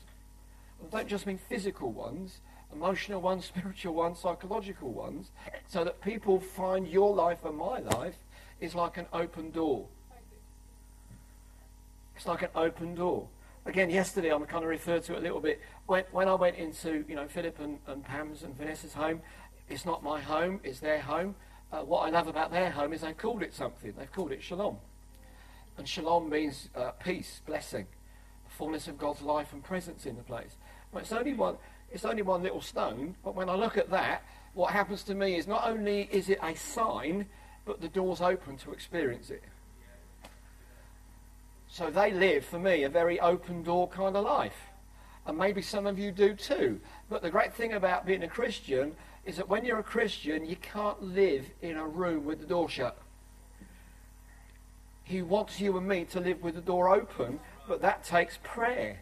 Don't 0.91 1.07
just 1.07 1.25
mean 1.25 1.37
physical 1.37 1.91
ones, 1.93 2.41
emotional 2.73 3.21
ones, 3.21 3.45
spiritual 3.55 3.93
ones, 3.93 4.19
psychological 4.19 4.91
ones, 4.91 5.31
so 5.67 5.83
that 5.83 6.01
people 6.01 6.39
find 6.39 6.87
your 6.87 7.13
life 7.13 7.43
and 7.45 7.57
my 7.57 7.79
life 7.79 8.15
is 8.59 8.75
like 8.75 8.97
an 8.97 9.07
open 9.11 9.51
door. 9.51 9.87
It's 12.15 12.27
like 12.27 12.43
an 12.43 12.49
open 12.55 12.95
door. 12.95 13.27
Again, 13.65 13.89
yesterday 13.89 14.29
I'm 14.29 14.45
kind 14.45 14.63
of 14.63 14.69
referred 14.69 15.03
to 15.03 15.13
it 15.13 15.19
a 15.19 15.21
little 15.21 15.39
bit. 15.39 15.61
When, 15.85 16.03
when 16.11 16.27
I 16.27 16.33
went 16.33 16.57
into, 16.57 17.05
you 17.07 17.15
know, 17.15 17.27
Philip 17.27 17.59
and, 17.59 17.79
and 17.87 18.03
Pam's 18.03 18.43
and 18.43 18.55
Vanessa's 18.57 18.93
home, 18.93 19.21
it's 19.69 19.85
not 19.85 20.03
my 20.03 20.19
home, 20.19 20.59
it's 20.63 20.79
their 20.79 20.99
home. 20.99 21.35
Uh, 21.71 21.81
what 21.81 22.07
I 22.07 22.09
love 22.09 22.27
about 22.27 22.51
their 22.51 22.71
home 22.71 22.91
is 22.91 23.01
they've 23.01 23.17
called 23.17 23.41
it 23.41 23.53
something. 23.53 23.93
They've 23.97 24.11
called 24.11 24.31
it 24.31 24.43
shalom. 24.43 24.77
And 25.77 25.87
shalom 25.87 26.29
means 26.29 26.69
uh, 26.75 26.91
peace, 26.91 27.41
blessing, 27.45 27.87
fullness 28.49 28.87
of 28.87 28.97
God's 28.97 29.21
life 29.21 29.53
and 29.53 29.63
presence 29.63 30.05
in 30.05 30.17
the 30.17 30.23
place. 30.23 30.57
Well, 30.91 31.01
it's 31.01 31.11
only 31.11 31.33
one. 31.33 31.57
It's 31.91 32.05
only 32.05 32.21
one 32.21 32.41
little 32.41 32.61
stone, 32.61 33.15
but 33.23 33.35
when 33.35 33.49
I 33.49 33.55
look 33.55 33.77
at 33.77 33.89
that, 33.89 34.23
what 34.53 34.71
happens 34.71 35.03
to 35.03 35.15
me 35.15 35.35
is 35.35 35.47
not 35.47 35.67
only 35.67 36.09
is 36.11 36.29
it 36.29 36.39
a 36.41 36.55
sign, 36.55 37.25
but 37.65 37.81
the 37.81 37.89
door's 37.89 38.21
open 38.21 38.57
to 38.57 38.71
experience 38.71 39.29
it. 39.29 39.43
So 41.67 41.89
they 41.89 42.11
live, 42.11 42.45
for 42.45 42.59
me, 42.59 42.83
a 42.83 42.89
very 42.89 43.19
open 43.19 43.63
door 43.63 43.87
kind 43.87 44.15
of 44.15 44.25
life. 44.25 44.67
And 45.25 45.37
maybe 45.37 45.61
some 45.61 45.85
of 45.85 45.99
you 45.99 46.11
do 46.11 46.33
too. 46.33 46.81
But 47.09 47.21
the 47.21 47.29
great 47.29 47.53
thing 47.53 47.73
about 47.73 48.05
being 48.05 48.23
a 48.23 48.27
Christian 48.27 48.95
is 49.23 49.37
that 49.37 49.47
when 49.47 49.63
you're 49.63 49.79
a 49.79 49.83
Christian, 49.83 50.45
you 50.45 50.55
can't 50.57 51.01
live 51.01 51.45
in 51.61 51.77
a 51.77 51.87
room 51.87 52.25
with 52.25 52.39
the 52.39 52.45
door 52.45 52.67
shut. 52.67 52.97
He 55.03 55.21
wants 55.21 55.59
you 55.59 55.77
and 55.77 55.87
me 55.87 56.05
to 56.05 56.19
live 56.19 56.41
with 56.41 56.55
the 56.55 56.61
door 56.61 56.93
open, 56.93 57.39
but 57.67 57.81
that 57.81 58.03
takes 58.03 58.39
prayer. 58.43 59.01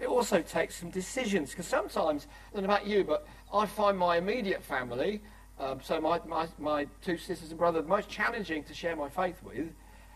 It 0.00 0.06
also 0.06 0.42
takes 0.42 0.76
some 0.76 0.90
decisions, 0.90 1.50
because 1.50 1.66
sometimes, 1.66 2.26
I 2.52 2.54
don't 2.54 2.68
know 2.68 2.74
about 2.74 2.86
you, 2.86 3.04
but 3.04 3.26
I 3.52 3.66
find 3.66 3.98
my 3.98 4.18
immediate 4.18 4.62
family, 4.62 5.22
um, 5.58 5.80
so 5.82 6.00
my, 6.00 6.20
my, 6.26 6.46
my 6.58 6.86
two 7.02 7.18
sisters 7.18 7.50
and 7.50 7.58
brother, 7.58 7.82
the 7.82 7.88
most 7.88 8.08
challenging 8.08 8.62
to 8.64 8.74
share 8.74 8.94
my 8.94 9.08
faith 9.08 9.42
with, 9.42 9.72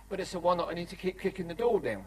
but 0.09 0.21
it's 0.21 0.33
the 0.33 0.39
one 0.39 0.59
that 0.59 0.67
I 0.67 0.75
need 0.75 0.89
to 0.91 0.97
keep 0.97 1.21
kicking 1.21 1.49
the 1.49 1.55
door 1.55 1.81
down. 1.81 2.05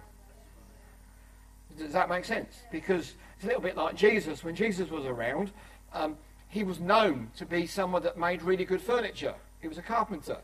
Does 1.77 1.91
that 1.91 2.07
make 2.07 2.23
sense? 2.23 2.55
Because 2.71 3.15
it's 3.35 3.43
a 3.43 3.47
little 3.47 3.61
bit 3.61 3.75
like 3.75 3.95
Jesus. 3.95 4.43
When 4.43 4.55
Jesus 4.55 4.89
was 4.89 5.05
around, 5.05 5.51
um, 5.91 6.15
he 6.47 6.63
was 6.63 6.79
known 6.79 7.29
to 7.35 7.45
be 7.45 7.67
someone 7.67 8.03
that 8.03 8.17
made 8.17 8.41
really 8.41 8.63
good 8.63 8.81
furniture. 8.81 9.33
He 9.61 9.67
was 9.67 9.77
a 9.77 9.81
carpenter. 9.81 10.37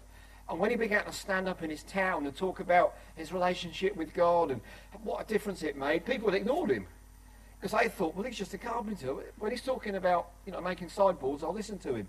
And 0.50 0.60
when 0.60 0.70
he 0.70 0.76
began 0.76 1.06
to 1.06 1.14
stand 1.14 1.48
up 1.48 1.64
in 1.64 1.70
his 1.70 1.84
town 1.84 2.26
and 2.26 2.36
talk 2.36 2.60
about 2.60 2.96
his 3.16 3.32
relationship 3.32 3.96
with 3.96 4.14
God 4.14 4.52
and 4.52 4.60
what 5.04 5.22
a 5.22 5.26
difference 5.26 5.64
it 5.64 5.78
made, 5.78 6.06
people 6.06 6.34
ignored 6.34 6.72
him. 6.72 6.88
Because 7.62 7.80
they 7.80 7.90
thought, 7.90 8.16
well, 8.16 8.26
he's 8.26 8.38
just 8.38 8.56
a 8.56 8.58
carpenter. 8.58 9.14
When 9.38 9.52
he's 9.52 9.62
talking 9.62 9.96
about, 9.96 10.30
you 10.48 10.52
know, 10.52 10.62
making 10.62 10.90
sideboards, 10.90 11.44
I'll 11.44 11.54
listen 11.54 11.78
to 11.80 11.94
him. 11.94 12.08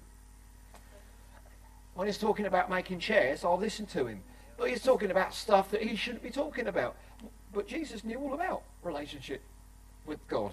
When 1.95 2.07
he's 2.07 2.17
talking 2.17 2.47
about 2.47 2.71
making 2.71 3.01
chairs, 3.01 3.45
I'll 3.45 3.59
listen 3.59 3.85
to 3.87 4.07
him. 4.07 4.23
But 4.57 4.71
he's 4.71 4.83
talking 4.83 5.11
about 5.11 5.35
stuff 5.35 5.71
that 5.73 5.83
he 5.83 5.95
shouldn't 5.95 6.23
be 6.23 6.31
talking 6.31 6.69
about. 6.69 6.97
But 7.53 7.69
Jesus 7.69 8.03
knew 8.03 8.19
all 8.19 8.33
about 8.33 8.63
relationship 8.83 9.43
with 10.07 10.27
God. 10.27 10.53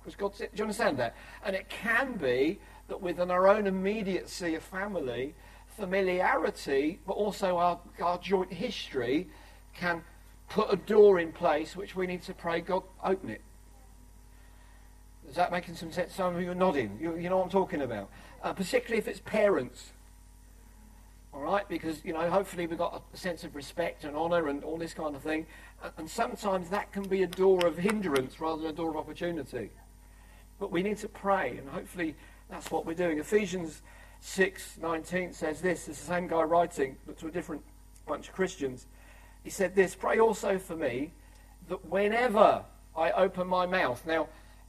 Because 0.00 0.14
God 0.14 0.36
said, 0.36 0.50
do 0.52 0.58
you 0.58 0.64
understand 0.64 0.98
that? 0.98 1.16
And 1.44 1.56
it 1.56 1.68
can 1.68 2.12
be 2.12 2.60
that 2.86 3.00
within 3.00 3.32
our 3.32 3.48
own 3.48 3.66
immediacy 3.66 4.54
of 4.54 4.62
family, 4.62 5.34
familiarity, 5.76 7.00
but 7.08 7.14
also 7.14 7.56
our, 7.56 7.80
our 8.00 8.18
joint 8.18 8.52
history, 8.52 9.28
can 9.74 10.04
put 10.48 10.72
a 10.72 10.76
door 10.76 11.18
in 11.18 11.32
place 11.32 11.74
which 11.74 11.96
we 11.96 12.06
need 12.06 12.22
to 12.22 12.34
pray 12.34 12.60
God 12.60 12.84
open 13.02 13.30
it. 13.30 13.40
Is 15.28 15.34
that 15.34 15.52
making 15.52 15.74
some 15.74 15.92
sense? 15.92 16.14
Some 16.14 16.36
of 16.36 16.42
you 16.42 16.50
are 16.50 16.54
nodding. 16.54 16.98
You, 17.00 17.16
you 17.16 17.28
know 17.28 17.36
what 17.36 17.44
I'm 17.44 17.50
talking 17.50 17.82
about. 17.82 18.08
Uh, 18.42 18.52
particularly 18.52 18.98
if 18.98 19.08
it's 19.08 19.20
parents. 19.20 19.90
All 21.34 21.42
right? 21.42 21.68
Because, 21.68 22.04
you 22.04 22.12
know, 22.12 22.30
hopefully 22.30 22.66
we've 22.66 22.78
got 22.78 23.02
a 23.12 23.16
sense 23.16 23.44
of 23.44 23.54
respect 23.54 24.04
and 24.04 24.16
honour 24.16 24.48
and 24.48 24.64
all 24.64 24.78
this 24.78 24.94
kind 24.94 25.14
of 25.14 25.22
thing. 25.22 25.46
And 25.98 26.08
sometimes 26.08 26.70
that 26.70 26.92
can 26.92 27.02
be 27.02 27.22
a 27.22 27.26
door 27.26 27.66
of 27.66 27.76
hindrance 27.76 28.40
rather 28.40 28.62
than 28.62 28.70
a 28.70 28.74
door 28.74 28.90
of 28.90 28.96
opportunity. 28.96 29.70
But 30.58 30.72
we 30.72 30.82
need 30.82 30.96
to 30.98 31.08
pray, 31.08 31.56
and 31.58 31.68
hopefully 31.68 32.16
that's 32.50 32.70
what 32.70 32.84
we're 32.84 32.94
doing. 32.94 33.18
Ephesians 33.18 33.82
6:19 34.20 35.32
says 35.32 35.60
this. 35.60 35.88
It's 35.88 36.00
the 36.00 36.06
same 36.06 36.26
guy 36.26 36.42
writing, 36.42 36.96
but 37.06 37.18
to 37.18 37.28
a 37.28 37.30
different 37.30 37.62
bunch 38.06 38.28
of 38.28 38.34
Christians. 38.34 38.86
He 39.44 39.50
said 39.50 39.74
this, 39.74 39.94
pray 39.94 40.18
also 40.18 40.58
for 40.58 40.74
me 40.74 41.12
that 41.68 41.84
whenever 41.84 42.64
I 42.96 43.12
open 43.12 43.46
my 43.46 43.66
mouth. 43.66 44.04
Now, 44.04 44.28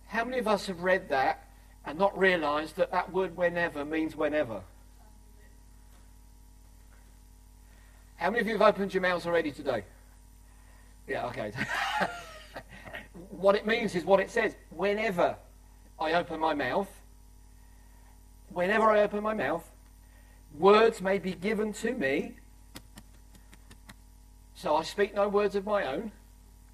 how 0.09 0.25
many 0.25 0.39
of 0.39 0.47
us 0.47 0.65
have 0.65 0.81
read 0.81 1.07
that 1.09 1.47
and 1.85 1.97
not 1.97 2.17
realized 2.17 2.75
that 2.77 2.91
that 2.91 3.13
word 3.13 3.37
whenever 3.37 3.85
means 3.85 4.15
whenever? 4.15 4.61
How 8.15 8.31
many 8.31 8.41
of 8.41 8.47
you 8.47 8.53
have 8.57 8.63
opened 8.63 8.91
your 8.91 9.01
mouths 9.01 9.27
already 9.27 9.51
today? 9.51 9.83
Yeah, 11.07 11.27
okay. 11.27 11.53
what 13.29 13.55
it 13.55 13.67
means 13.67 13.93
is 13.93 14.03
what 14.03 14.19
it 14.19 14.31
says. 14.31 14.55
Whenever 14.71 15.35
I 15.99 16.13
open 16.13 16.39
my 16.39 16.55
mouth, 16.55 16.89
whenever 18.49 18.89
I 18.89 19.01
open 19.01 19.21
my 19.21 19.35
mouth, 19.35 19.63
words 20.57 21.01
may 21.01 21.19
be 21.19 21.33
given 21.33 21.71
to 21.73 21.93
me. 21.93 22.33
So 24.55 24.75
I 24.75 24.81
speak 24.81 25.13
no 25.13 25.29
words 25.29 25.55
of 25.55 25.65
my 25.65 25.85
own, 25.85 26.11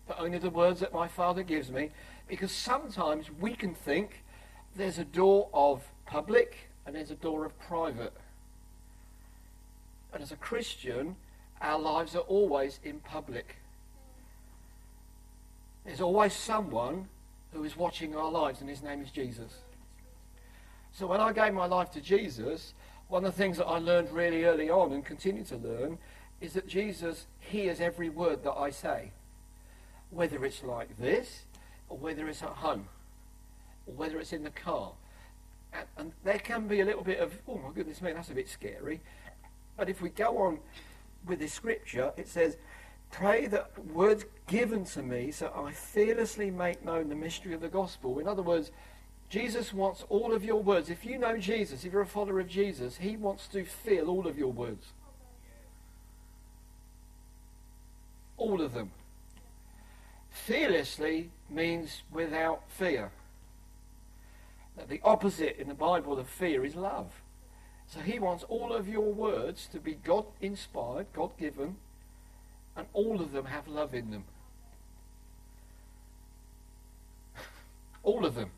but 0.08 0.20
only 0.20 0.38
the 0.38 0.50
words 0.50 0.80
that 0.80 0.94
my 0.94 1.08
Father 1.08 1.44
gives 1.44 1.72
me. 1.72 1.92
Because 2.28 2.52
sometimes 2.52 3.30
we 3.40 3.56
can 3.56 3.74
think 3.74 4.24
there's 4.76 4.98
a 4.98 5.06
door 5.06 5.50
of 5.54 5.84
public 6.06 6.70
and 6.86 6.96
there's 6.96 7.12
a 7.12 7.16
door 7.16 7.46
of 7.46 7.58
private. 7.60 8.14
And 10.14 10.22
as 10.22 10.32
a 10.32 10.38
Christian, 10.38 11.16
our 11.62 11.80
lives 11.80 12.16
are 12.16 12.20
always 12.20 12.80
in 12.84 13.00
public. 13.00 13.58
There's 15.86 16.02
always 16.02 16.34
someone 16.34 17.08
who 17.52 17.64
is 17.64 17.78
watching 17.78 18.16
our 18.16 18.30
lives, 18.30 18.62
and 18.62 18.70
his 18.70 18.82
name 18.82 19.02
is 19.02 19.12
Jesus. 19.12 19.60
So 20.92 21.08
when 21.08 21.22
I 21.22 21.32
gave 21.32 21.54
my 21.54 21.66
life 21.66 21.92
to 21.92 22.02
Jesus, 22.02 22.74
one 23.08 23.24
of 23.26 23.34
the 23.34 23.38
things 23.38 23.58
that 23.58 23.66
I 23.66 23.78
learned 23.80 24.12
really 24.12 24.46
early 24.46 24.70
on 24.70 24.94
and 24.94 25.06
continue 25.06 25.44
to 25.46 25.58
learn 25.58 25.98
is 26.42 26.54
that 26.54 26.68
Jesus 26.68 27.28
hears 27.40 27.80
every 27.80 28.10
word 28.10 28.44
that 28.44 28.54
I 28.54 28.70
say. 28.70 29.12
Whether 30.10 30.44
it's 30.46 30.64
like 30.64 30.98
this, 30.98 31.44
or 31.90 31.98
whether 31.98 32.28
it's 32.28 32.44
at 32.44 32.50
home, 32.50 32.88
or 33.86 33.94
whether 33.94 34.20
it's 34.20 34.34
in 34.34 34.44
the 34.44 34.50
car. 34.50 34.94
And, 35.74 35.88
and 35.98 36.12
there 36.24 36.40
can 36.40 36.68
be 36.68 36.82
a 36.82 36.86
little 36.86 37.04
bit 37.04 37.20
of, 37.20 37.34
oh 37.48 37.58
my 37.58 37.72
goodness 37.74 38.02
me, 38.02 38.14
that's 38.14 38.30
a 38.30 38.34
bit 38.34 38.50
scary. 38.50 39.02
But 39.78 39.90
if 39.90 40.02
we 40.02 40.10
go 40.10 40.38
on 40.38 40.60
with 41.26 41.40
the 41.40 41.48
scripture, 41.48 42.14
it 42.18 42.28
says, 42.28 42.58
Pray 43.12 43.48
that 43.48 43.72
words 43.94 44.26
given 44.48 44.84
to 44.84 45.02
me 45.02 45.32
so 45.32 45.52
I 45.56 45.72
fearlessly 45.72 46.52
make 46.52 46.84
known 46.84 47.08
the 47.08 47.16
mystery 47.16 47.54
of 47.54 47.62
the 47.62 47.70
gospel. 47.70 48.20
In 48.20 48.28
other 48.28 48.42
words, 48.42 48.72
Jesus 49.30 49.74
wants 49.74 50.04
all 50.10 50.34
of 50.34 50.44
your 50.44 50.62
words. 50.62 50.90
If 50.90 51.06
you 51.06 51.18
know 51.18 51.38
Jesus, 51.38 51.84
if 51.84 51.94
you're 51.94 52.02
a 52.02 52.08
follower 52.08 52.40
of 52.40 52.48
Jesus, 52.48 52.98
he 52.98 53.16
wants 53.16 53.48
to 53.50 53.64
feel 53.64 54.10
all 54.10 54.28
of 54.28 54.38
your 54.38 54.52
words. 54.52 54.88
All 58.38 58.62
of 58.62 58.74
them. 58.74 58.92
Fearlessly 60.46 61.32
means 61.50 62.04
without 62.12 62.62
fear. 62.68 63.10
The 64.88 65.02
opposite 65.04 65.58
in 65.58 65.68
the 65.68 65.74
Bible 65.74 66.20
of 66.20 66.30
fear 66.30 66.64
is 66.64 66.76
love. 66.76 67.12
So 67.88 68.00
he 68.00 68.20
wants 68.20 68.44
all 68.44 68.72
of 68.72 68.88
your 68.88 69.12
words 69.12 69.68
to 69.72 69.80
be 69.80 69.96
God 69.96 70.24
inspired, 70.42 71.08
God 71.14 71.36
given, 71.40 71.78
and 72.76 72.86
all 72.94 73.22
of 73.22 73.32
them 73.32 73.46
have 73.46 73.68
love 73.68 73.96
in 73.96 74.12
them. 74.12 74.26
all 78.04 78.24
of 78.24 78.36
them. 78.36 78.52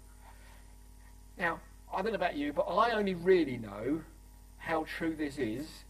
Now, 1.37 1.61
I 1.93 2.01
don't 2.01 2.11
know 2.11 2.15
about 2.15 2.35
you, 2.35 2.51
but 2.51 2.63
I 2.63 2.91
only 2.91 3.15
really 3.15 3.55
know 3.55 4.01
how 4.57 4.83
true 4.97 5.15
this 5.15 5.37
is 5.37 5.85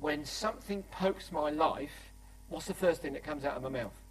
when 0.00 0.26
something 0.26 0.82
pokes 0.90 1.32
my 1.32 1.48
life. 1.48 2.12
What's 2.50 2.66
the 2.66 2.74
first 2.74 3.00
thing 3.00 3.14
that 3.14 3.24
comes 3.24 3.46
out 3.46 3.56
of 3.56 3.62
my 3.62 3.70
mouth? 3.70 4.03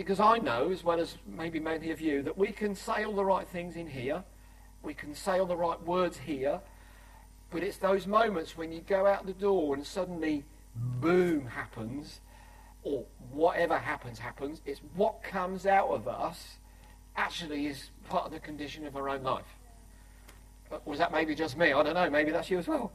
Because 0.00 0.18
I 0.18 0.38
know, 0.38 0.70
as 0.70 0.82
well 0.82 0.98
as 0.98 1.18
maybe 1.26 1.60
many 1.60 1.90
of 1.90 2.00
you, 2.00 2.22
that 2.22 2.38
we 2.38 2.52
can 2.52 2.74
say 2.74 3.04
all 3.04 3.12
the 3.12 3.22
right 3.22 3.46
things 3.46 3.76
in 3.76 3.86
here, 3.86 4.24
we 4.82 4.94
can 4.94 5.14
say 5.14 5.38
all 5.38 5.44
the 5.44 5.54
right 5.54 5.78
words 5.82 6.16
here, 6.16 6.58
but 7.50 7.62
it's 7.62 7.76
those 7.76 8.06
moments 8.06 8.56
when 8.56 8.72
you 8.72 8.80
go 8.80 9.04
out 9.04 9.26
the 9.26 9.34
door 9.34 9.74
and 9.74 9.86
suddenly 9.86 10.42
boom 10.74 11.44
happens, 11.44 12.20
or 12.82 13.04
whatever 13.30 13.76
happens, 13.76 14.18
happens. 14.18 14.62
It's 14.64 14.80
what 14.94 15.22
comes 15.22 15.66
out 15.66 15.90
of 15.90 16.08
us 16.08 16.56
actually 17.14 17.66
is 17.66 17.90
part 18.08 18.24
of 18.24 18.32
the 18.32 18.40
condition 18.40 18.86
of 18.86 18.96
our 18.96 19.10
own 19.10 19.22
life. 19.22 19.44
Was 20.86 20.98
that 20.98 21.12
maybe 21.12 21.34
just 21.34 21.58
me? 21.58 21.74
I 21.74 21.82
don't 21.82 21.92
know. 21.92 22.08
Maybe 22.08 22.30
that's 22.30 22.48
you 22.48 22.58
as 22.58 22.66
well. 22.66 22.90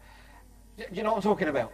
Do 0.75 0.85
you 0.91 1.03
know 1.03 1.11
what 1.11 1.17
I'm 1.17 1.21
talking 1.21 1.49
about? 1.49 1.71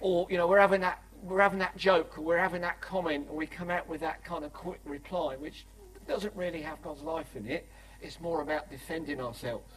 Or, 0.00 0.26
you 0.28 0.38
know, 0.38 0.48
we're 0.48 0.58
having 0.58 0.80
that, 0.80 1.00
we're 1.22 1.40
having 1.40 1.58
that 1.58 1.76
joke, 1.76 2.18
or 2.18 2.22
we're 2.22 2.38
having 2.38 2.62
that 2.62 2.80
comment, 2.80 3.28
and 3.28 3.36
we 3.36 3.46
come 3.46 3.70
out 3.70 3.88
with 3.88 4.00
that 4.00 4.24
kind 4.24 4.44
of 4.44 4.52
quick 4.52 4.80
reply, 4.84 5.36
which 5.36 5.66
doesn't 6.08 6.34
really 6.34 6.62
have 6.62 6.82
God's 6.82 7.02
life 7.02 7.36
in 7.36 7.46
it. 7.46 7.68
It's 8.00 8.20
more 8.20 8.42
about 8.42 8.70
defending 8.70 9.20
ourselves. 9.20 9.72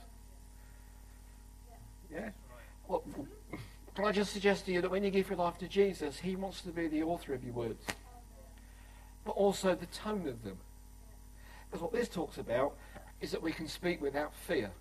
Yeah? 2.12 2.30
Well, 2.88 3.04
can 3.96 4.06
I 4.06 4.12
just 4.12 4.32
suggest 4.34 4.66
to 4.66 4.72
you 4.72 4.82
that 4.82 4.90
when 4.90 5.04
you 5.04 5.10
give 5.10 5.30
your 5.30 5.38
life 5.38 5.58
to 5.60 5.68
Jesus, 5.68 6.20
he 6.20 6.36
wants 6.36 6.62
to 6.62 6.70
be 6.70 6.88
the 6.88 7.04
author 7.04 7.34
of 7.34 7.44
your 7.44 7.54
words, 7.54 7.86
but 9.26 9.32
also 9.32 9.76
the 9.76 9.86
tone 9.88 10.28
of 10.28 10.44
them. 10.44 10.58
Because 11.70 11.82
what 11.82 11.92
this 11.92 12.08
talks 12.08 12.38
about 12.38 12.76
is 13.20 13.32
that 13.32 13.42
we 13.42 13.52
can 13.52 13.68
speak 13.68 14.02
without 14.02 14.34
fear. 14.36 14.72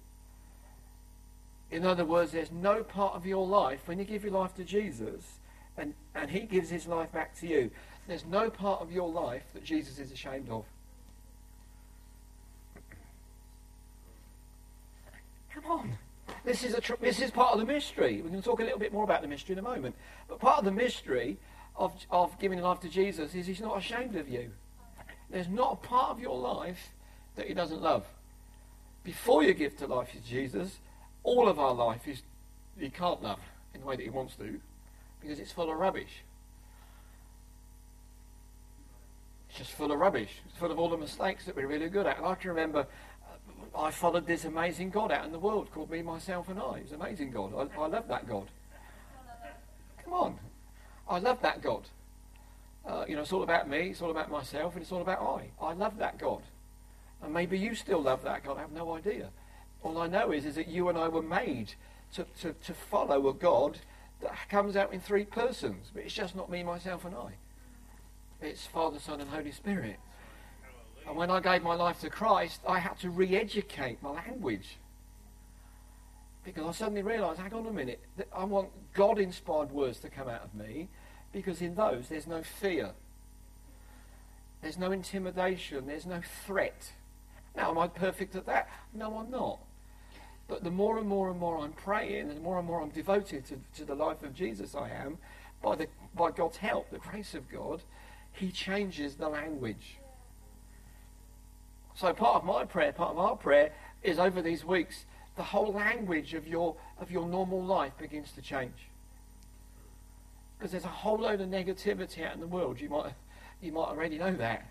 In 1.70 1.86
other 1.86 2.04
words, 2.04 2.32
there's 2.32 2.52
no 2.52 2.82
part 2.82 3.14
of 3.14 3.24
your 3.24 3.46
life, 3.46 3.80
when 3.86 3.98
you 3.98 4.04
give 4.04 4.24
your 4.24 4.32
life 4.32 4.54
to 4.56 4.64
Jesus 4.64 5.38
and, 5.76 5.94
and 6.14 6.30
he 6.30 6.40
gives 6.40 6.70
his 6.70 6.86
life 6.86 7.12
back 7.12 7.38
to 7.40 7.46
you, 7.46 7.70
there's 8.06 8.24
no 8.24 8.50
part 8.50 8.80
of 8.80 8.90
your 8.92 9.08
life 9.08 9.44
that 9.54 9.64
Jesus 9.64 9.98
is 9.98 10.12
ashamed 10.12 10.48
of. 10.50 10.64
Come 15.54 15.64
on. 15.66 15.98
This 16.44 16.64
is, 16.64 16.74
a 16.74 16.80
tr- 16.80 16.94
this 17.00 17.20
is 17.20 17.30
part 17.30 17.52
of 17.52 17.60
the 17.60 17.66
mystery. 17.66 18.20
We're 18.22 18.30
going 18.30 18.42
to 18.42 18.48
talk 18.48 18.60
a 18.60 18.64
little 18.64 18.78
bit 18.78 18.92
more 18.92 19.04
about 19.04 19.22
the 19.22 19.28
mystery 19.28 19.52
in 19.52 19.58
a 19.58 19.62
moment. 19.62 19.94
But 20.28 20.40
part 20.40 20.58
of 20.58 20.64
the 20.64 20.72
mystery 20.72 21.36
of, 21.76 21.94
of 22.10 22.38
giving 22.38 22.60
life 22.60 22.80
to 22.80 22.88
Jesus 22.88 23.34
is 23.34 23.46
he's 23.46 23.60
not 23.60 23.78
ashamed 23.78 24.16
of 24.16 24.28
you. 24.28 24.50
There's 25.30 25.48
not 25.48 25.72
a 25.72 25.86
part 25.86 26.10
of 26.10 26.20
your 26.20 26.38
life 26.38 26.90
that 27.36 27.46
he 27.46 27.54
doesn't 27.54 27.80
love. 27.80 28.04
Before 29.04 29.42
you 29.42 29.54
give 29.54 29.76
to 29.78 29.86
life 29.86 30.12
to 30.12 30.20
Jesus, 30.20 30.78
all 31.22 31.48
of 31.48 31.58
our 31.58 31.74
life 31.74 32.06
is 32.06 32.22
he 32.78 32.90
can't 32.90 33.22
love 33.22 33.40
in 33.74 33.80
the 33.80 33.86
way 33.86 33.96
that 33.96 34.02
he 34.02 34.10
wants 34.10 34.34
to 34.36 34.60
because 35.22 35.38
it's 35.38 35.52
full 35.52 35.70
of 35.70 35.78
rubbish. 35.78 36.22
It's 39.48 39.58
just 39.58 39.72
full 39.72 39.92
of 39.92 39.98
rubbish. 39.98 40.30
It's 40.46 40.58
full 40.58 40.70
of 40.70 40.78
all 40.78 40.88
the 40.88 40.96
mistakes 40.96 41.44
that 41.46 41.56
we're 41.56 41.66
really 41.66 41.88
good 41.88 42.06
at. 42.06 42.18
And 42.18 42.26
I 42.26 42.34
can 42.34 42.50
remember 42.50 42.86
I 43.76 43.90
followed 43.90 44.26
this 44.26 44.44
amazing 44.44 44.90
God 44.90 45.10
out 45.10 45.24
in 45.24 45.32
the 45.32 45.38
world 45.38 45.70
called 45.72 45.90
Me, 45.90 46.02
Myself 46.02 46.48
and 46.48 46.58
I. 46.58 46.80
He's 46.80 46.92
amazing 46.92 47.30
God. 47.30 47.52
I, 47.54 47.80
I 47.80 47.86
love 47.86 48.08
that 48.08 48.28
God. 48.28 48.46
Come 50.04 50.12
on. 50.12 50.38
I 51.08 51.18
love 51.18 51.40
that 51.42 51.62
God. 51.62 51.82
Uh, 52.86 53.04
you 53.08 53.14
know, 53.14 53.22
it's 53.22 53.32
all 53.32 53.42
about 53.42 53.68
me, 53.68 53.90
it's 53.90 54.02
all 54.02 54.10
about 54.10 54.30
myself, 54.30 54.74
and 54.74 54.82
it's 54.82 54.92
all 54.92 55.02
about 55.02 55.20
I. 55.20 55.64
I 55.64 55.72
love 55.72 55.96
that 55.98 56.18
God. 56.18 56.42
And 57.22 57.32
maybe 57.32 57.58
you 57.58 57.74
still 57.74 58.02
love 58.02 58.22
that 58.24 58.44
God. 58.44 58.58
I 58.58 58.60
have 58.60 58.72
no 58.72 58.96
idea. 58.96 59.28
All 59.82 59.98
I 59.98 60.08
know 60.08 60.32
is, 60.32 60.44
is 60.44 60.56
that 60.56 60.68
you 60.68 60.88
and 60.88 60.98
I 60.98 61.08
were 61.08 61.22
made 61.22 61.74
to, 62.14 62.26
to, 62.40 62.52
to 62.52 62.74
follow 62.74 63.28
a 63.28 63.34
God 63.34 63.78
that 64.22 64.36
comes 64.48 64.76
out 64.76 64.92
in 64.92 65.00
three 65.00 65.24
persons. 65.24 65.90
But 65.92 66.04
it's 66.04 66.14
just 66.14 66.34
not 66.34 66.50
me, 66.50 66.62
myself, 66.62 67.04
and 67.04 67.14
I. 67.14 67.34
It's 68.40 68.66
Father, 68.66 68.98
Son, 68.98 69.20
and 69.20 69.30
Holy 69.30 69.52
Spirit. 69.52 69.96
And 71.06 71.16
when 71.16 71.30
I 71.30 71.40
gave 71.40 71.62
my 71.62 71.74
life 71.74 72.00
to 72.00 72.10
Christ, 72.10 72.60
I 72.66 72.78
had 72.78 72.98
to 73.00 73.10
re 73.10 73.36
educate 73.36 74.02
my 74.02 74.10
language. 74.10 74.78
Because 76.44 76.64
I 76.66 76.72
suddenly 76.72 77.02
realised, 77.02 77.40
hang 77.40 77.52
on 77.52 77.66
a 77.66 77.72
minute, 77.72 78.00
I 78.34 78.44
want 78.44 78.68
God 78.94 79.18
inspired 79.18 79.70
words 79.70 80.00
to 80.00 80.08
come 80.08 80.28
out 80.28 80.42
of 80.42 80.54
me 80.54 80.88
because 81.32 81.62
in 81.62 81.74
those 81.74 82.08
there's 82.08 82.26
no 82.26 82.42
fear, 82.42 82.90
there's 84.60 84.78
no 84.78 84.92
intimidation, 84.92 85.86
there's 85.86 86.06
no 86.06 86.20
threat. 86.46 86.92
Now, 87.56 87.70
am 87.70 87.78
I 87.78 87.88
perfect 87.88 88.34
at 88.34 88.46
that? 88.46 88.68
No, 88.92 89.18
I'm 89.18 89.30
not. 89.30 89.60
But 90.48 90.64
the 90.64 90.70
more 90.70 90.98
and 90.98 91.08
more 91.08 91.30
and 91.30 91.38
more 91.38 91.58
I'm 91.58 91.72
praying, 91.72 92.28
and 92.28 92.36
the 92.36 92.42
more 92.42 92.58
and 92.58 92.66
more 92.66 92.82
I'm 92.82 92.90
devoted 92.90 93.44
to, 93.46 93.60
to 93.76 93.84
the 93.84 93.94
life 93.94 94.22
of 94.22 94.34
Jesus 94.34 94.74
I 94.74 94.90
am, 94.90 95.18
by, 95.62 95.76
the, 95.76 95.86
by 96.14 96.30
God's 96.30 96.56
help, 96.56 96.90
the 96.90 96.98
grace 96.98 97.34
of 97.34 97.48
God, 97.50 97.82
He 98.32 98.50
changes 98.50 99.16
the 99.16 99.28
language. 99.28 99.98
So 101.94 102.12
part 102.12 102.36
of 102.36 102.44
my 102.44 102.64
prayer, 102.64 102.92
part 102.92 103.10
of 103.10 103.18
our 103.18 103.36
prayer, 103.36 103.72
is 104.02 104.18
over 104.18 104.42
these 104.42 104.64
weeks, 104.64 105.04
the 105.36 105.42
whole 105.42 105.72
language 105.72 106.34
of 106.34 106.46
your 106.46 106.76
of 106.98 107.10
your 107.10 107.26
normal 107.26 107.62
life 107.62 107.96
begins 107.98 108.32
to 108.32 108.42
change. 108.42 108.88
Because 110.58 110.72
there's 110.72 110.84
a 110.84 110.88
whole 110.88 111.18
load 111.18 111.40
of 111.40 111.48
negativity 111.48 112.24
out 112.26 112.34
in 112.34 112.40
the 112.40 112.46
world. 112.46 112.80
You 112.80 112.88
might 112.90 113.14
you 113.60 113.72
might 113.72 113.88
already 113.88 114.18
know 114.18 114.34
that. 114.34 114.66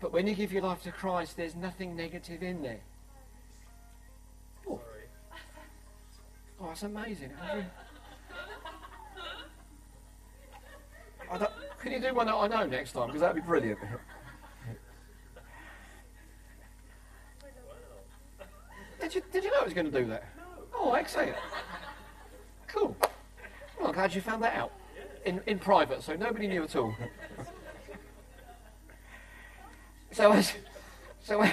But 0.00 0.12
when 0.12 0.26
you 0.26 0.34
give 0.34 0.52
your 0.52 0.62
life 0.62 0.82
to 0.82 0.92
Christ, 0.92 1.36
there's 1.36 1.54
nothing 1.54 1.96
negative 1.96 2.42
in 2.42 2.62
there. 2.62 2.80
Oh 6.60 6.68
that's 6.68 6.82
amazing. 6.82 7.30
can 11.80 11.92
you 11.92 12.00
do 12.00 12.14
one 12.14 12.26
that 12.26 12.34
I 12.34 12.48
know 12.48 12.66
next 12.66 12.92
time? 12.92 13.06
Because 13.06 13.20
that'd 13.20 13.36
be 13.36 13.46
brilliant. 13.46 13.78
Did 19.00 19.14
you, 19.14 19.22
did 19.32 19.44
you 19.44 19.50
know 19.50 19.60
I 19.60 19.64
was 19.64 19.74
going 19.74 19.90
to 19.90 20.00
do 20.00 20.06
that? 20.08 20.24
Oh, 20.74 20.94
excellent. 20.94 21.36
Cool. 22.66 22.96
Well, 23.78 23.88
I'm 23.88 23.94
glad 23.94 24.14
you 24.14 24.20
found 24.20 24.42
that 24.42 24.56
out. 24.56 24.72
In, 25.24 25.40
in 25.46 25.58
private, 25.58 26.02
so 26.02 26.14
nobody 26.14 26.46
knew 26.46 26.64
at 26.64 26.76
all. 26.76 26.94
so 30.12 30.40
so, 31.20 31.44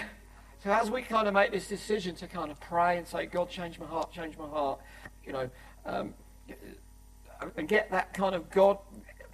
so 0.63 0.71
as 0.71 0.89
we 0.89 1.01
kind 1.01 1.27
of 1.27 1.33
make 1.33 1.51
this 1.51 1.67
decision 1.67 2.15
to 2.15 2.27
kind 2.27 2.49
of 2.49 2.59
pray 2.61 2.97
and 2.97 3.05
say, 3.05 3.25
God, 3.25 3.49
change 3.49 3.79
my 3.79 3.85
heart, 3.85 4.13
change 4.13 4.37
my 4.37 4.47
heart, 4.47 4.79
you 5.25 5.33
know, 5.33 5.49
um, 5.85 6.13
and 7.57 7.67
get 7.67 7.91
that 7.91 8.13
kind 8.13 8.33
of 8.33 8.49
God 8.49 8.77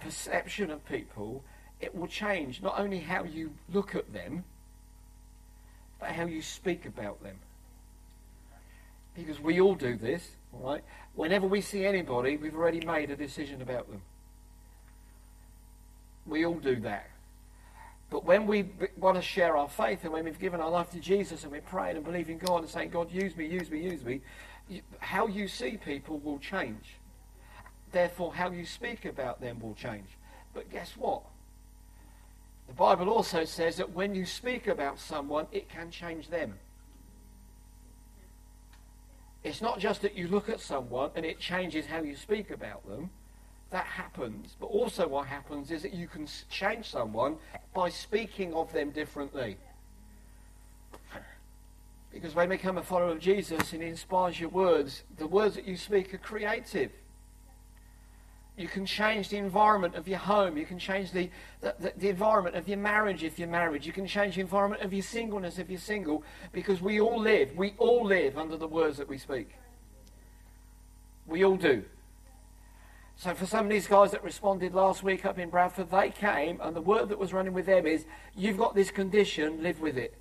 perception 0.00 0.70
of 0.70 0.84
people, 0.86 1.44
it 1.80 1.94
will 1.94 2.08
change 2.08 2.60
not 2.62 2.80
only 2.80 2.98
how 2.98 3.22
you 3.22 3.52
look 3.72 3.94
at 3.94 4.12
them, 4.12 4.44
but 6.00 6.10
how 6.10 6.24
you 6.24 6.42
speak 6.42 6.84
about 6.84 7.22
them. 7.22 7.36
Because 9.14 9.38
we 9.38 9.60
all 9.60 9.74
do 9.74 9.96
this, 9.96 10.30
all 10.52 10.72
right? 10.72 10.84
Whenever 11.14 11.46
we 11.46 11.60
see 11.60 11.84
anybody, 11.84 12.38
we've 12.38 12.56
already 12.56 12.84
made 12.84 13.10
a 13.10 13.16
decision 13.16 13.62
about 13.62 13.88
them. 13.88 14.02
We 16.26 16.44
all 16.44 16.58
do 16.58 16.76
that. 16.80 17.10
But 18.10 18.24
when 18.24 18.46
we 18.48 18.68
want 18.96 19.16
to 19.16 19.22
share 19.22 19.56
our 19.56 19.68
faith 19.68 20.00
and 20.02 20.12
when 20.12 20.24
we've 20.24 20.38
given 20.38 20.60
our 20.60 20.70
life 20.70 20.90
to 20.90 20.98
Jesus 20.98 21.44
and 21.44 21.52
we're 21.52 21.60
praying 21.60 21.96
and 21.96 22.04
believing 22.04 22.38
God 22.38 22.62
and 22.62 22.68
saying, 22.68 22.90
God, 22.90 23.10
use 23.10 23.36
me, 23.36 23.46
use 23.46 23.70
me, 23.70 23.80
use 23.80 24.04
me, 24.04 24.20
how 24.98 25.28
you 25.28 25.46
see 25.46 25.76
people 25.76 26.18
will 26.18 26.38
change. 26.38 26.96
Therefore, 27.92 28.34
how 28.34 28.50
you 28.50 28.66
speak 28.66 29.04
about 29.04 29.40
them 29.40 29.60
will 29.60 29.74
change. 29.74 30.08
But 30.54 30.70
guess 30.70 30.92
what? 30.96 31.22
The 32.66 32.74
Bible 32.74 33.08
also 33.08 33.44
says 33.44 33.76
that 33.76 33.92
when 33.92 34.14
you 34.14 34.26
speak 34.26 34.66
about 34.66 34.98
someone, 34.98 35.46
it 35.52 35.68
can 35.68 35.90
change 35.90 36.28
them. 36.28 36.54
It's 39.42 39.62
not 39.62 39.78
just 39.78 40.02
that 40.02 40.16
you 40.16 40.28
look 40.28 40.48
at 40.48 40.60
someone 40.60 41.10
and 41.14 41.24
it 41.24 41.38
changes 41.38 41.86
how 41.86 42.02
you 42.02 42.14
speak 42.14 42.50
about 42.50 42.86
them. 42.88 43.10
That 43.70 43.86
happens. 43.86 44.56
But 44.58 44.66
also 44.66 45.06
what 45.06 45.26
happens 45.26 45.70
is 45.70 45.82
that 45.82 45.94
you 45.94 46.08
can 46.08 46.26
change 46.50 46.90
someone 46.90 47.36
by 47.74 47.88
speaking 47.88 48.52
of 48.54 48.72
them 48.72 48.90
differently. 48.90 49.56
Because 52.12 52.34
when 52.34 52.50
you 52.50 52.56
become 52.56 52.76
a 52.76 52.82
follower 52.82 53.12
of 53.12 53.20
Jesus 53.20 53.72
and 53.72 53.80
he 53.80 53.88
inspires 53.88 54.40
your 54.40 54.48
words, 54.48 55.04
the 55.16 55.28
words 55.28 55.54
that 55.54 55.64
you 55.64 55.76
speak 55.76 56.12
are 56.12 56.18
creative. 56.18 56.90
You 58.56 58.66
can 58.66 58.84
change 58.84 59.28
the 59.28 59.36
environment 59.36 59.94
of 59.94 60.08
your 60.08 60.18
home. 60.18 60.56
You 60.56 60.66
can 60.66 60.80
change 60.80 61.12
the, 61.12 61.30
the, 61.60 61.92
the, 61.96 62.08
environment 62.08 62.56
of 62.56 62.66
your 62.66 62.78
marriage 62.78 63.22
if 63.22 63.38
you're 63.38 63.46
married. 63.46 63.86
You 63.86 63.92
can 63.92 64.08
change 64.08 64.34
the 64.34 64.40
environment 64.40 64.82
of 64.82 64.92
your 64.92 65.04
singleness 65.04 65.60
if 65.60 65.70
you're 65.70 65.78
single. 65.78 66.24
Because 66.50 66.82
we 66.82 67.00
all 67.00 67.20
live, 67.20 67.56
we 67.56 67.74
all 67.78 68.04
live 68.04 68.36
under 68.36 68.56
the 68.56 68.66
words 68.66 68.98
that 68.98 69.08
we 69.08 69.16
speak. 69.16 69.54
We 71.28 71.44
all 71.44 71.56
do. 71.56 71.84
So 73.20 73.34
for 73.34 73.44
some 73.44 73.66
of 73.66 73.70
these 73.70 73.86
guys 73.86 74.12
that 74.12 74.24
responded 74.24 74.72
last 74.72 75.02
week 75.02 75.26
up 75.26 75.38
in 75.38 75.50
Bradford, 75.50 75.90
they 75.90 76.08
came 76.08 76.58
and 76.62 76.74
the 76.74 76.80
word 76.80 77.10
that 77.10 77.18
was 77.18 77.34
running 77.34 77.52
with 77.52 77.66
them 77.66 77.86
is, 77.86 78.06
you've 78.34 78.56
got 78.56 78.74
this 78.74 78.90
condition, 78.90 79.62
live 79.62 79.78
with 79.78 79.98
it. 79.98 80.14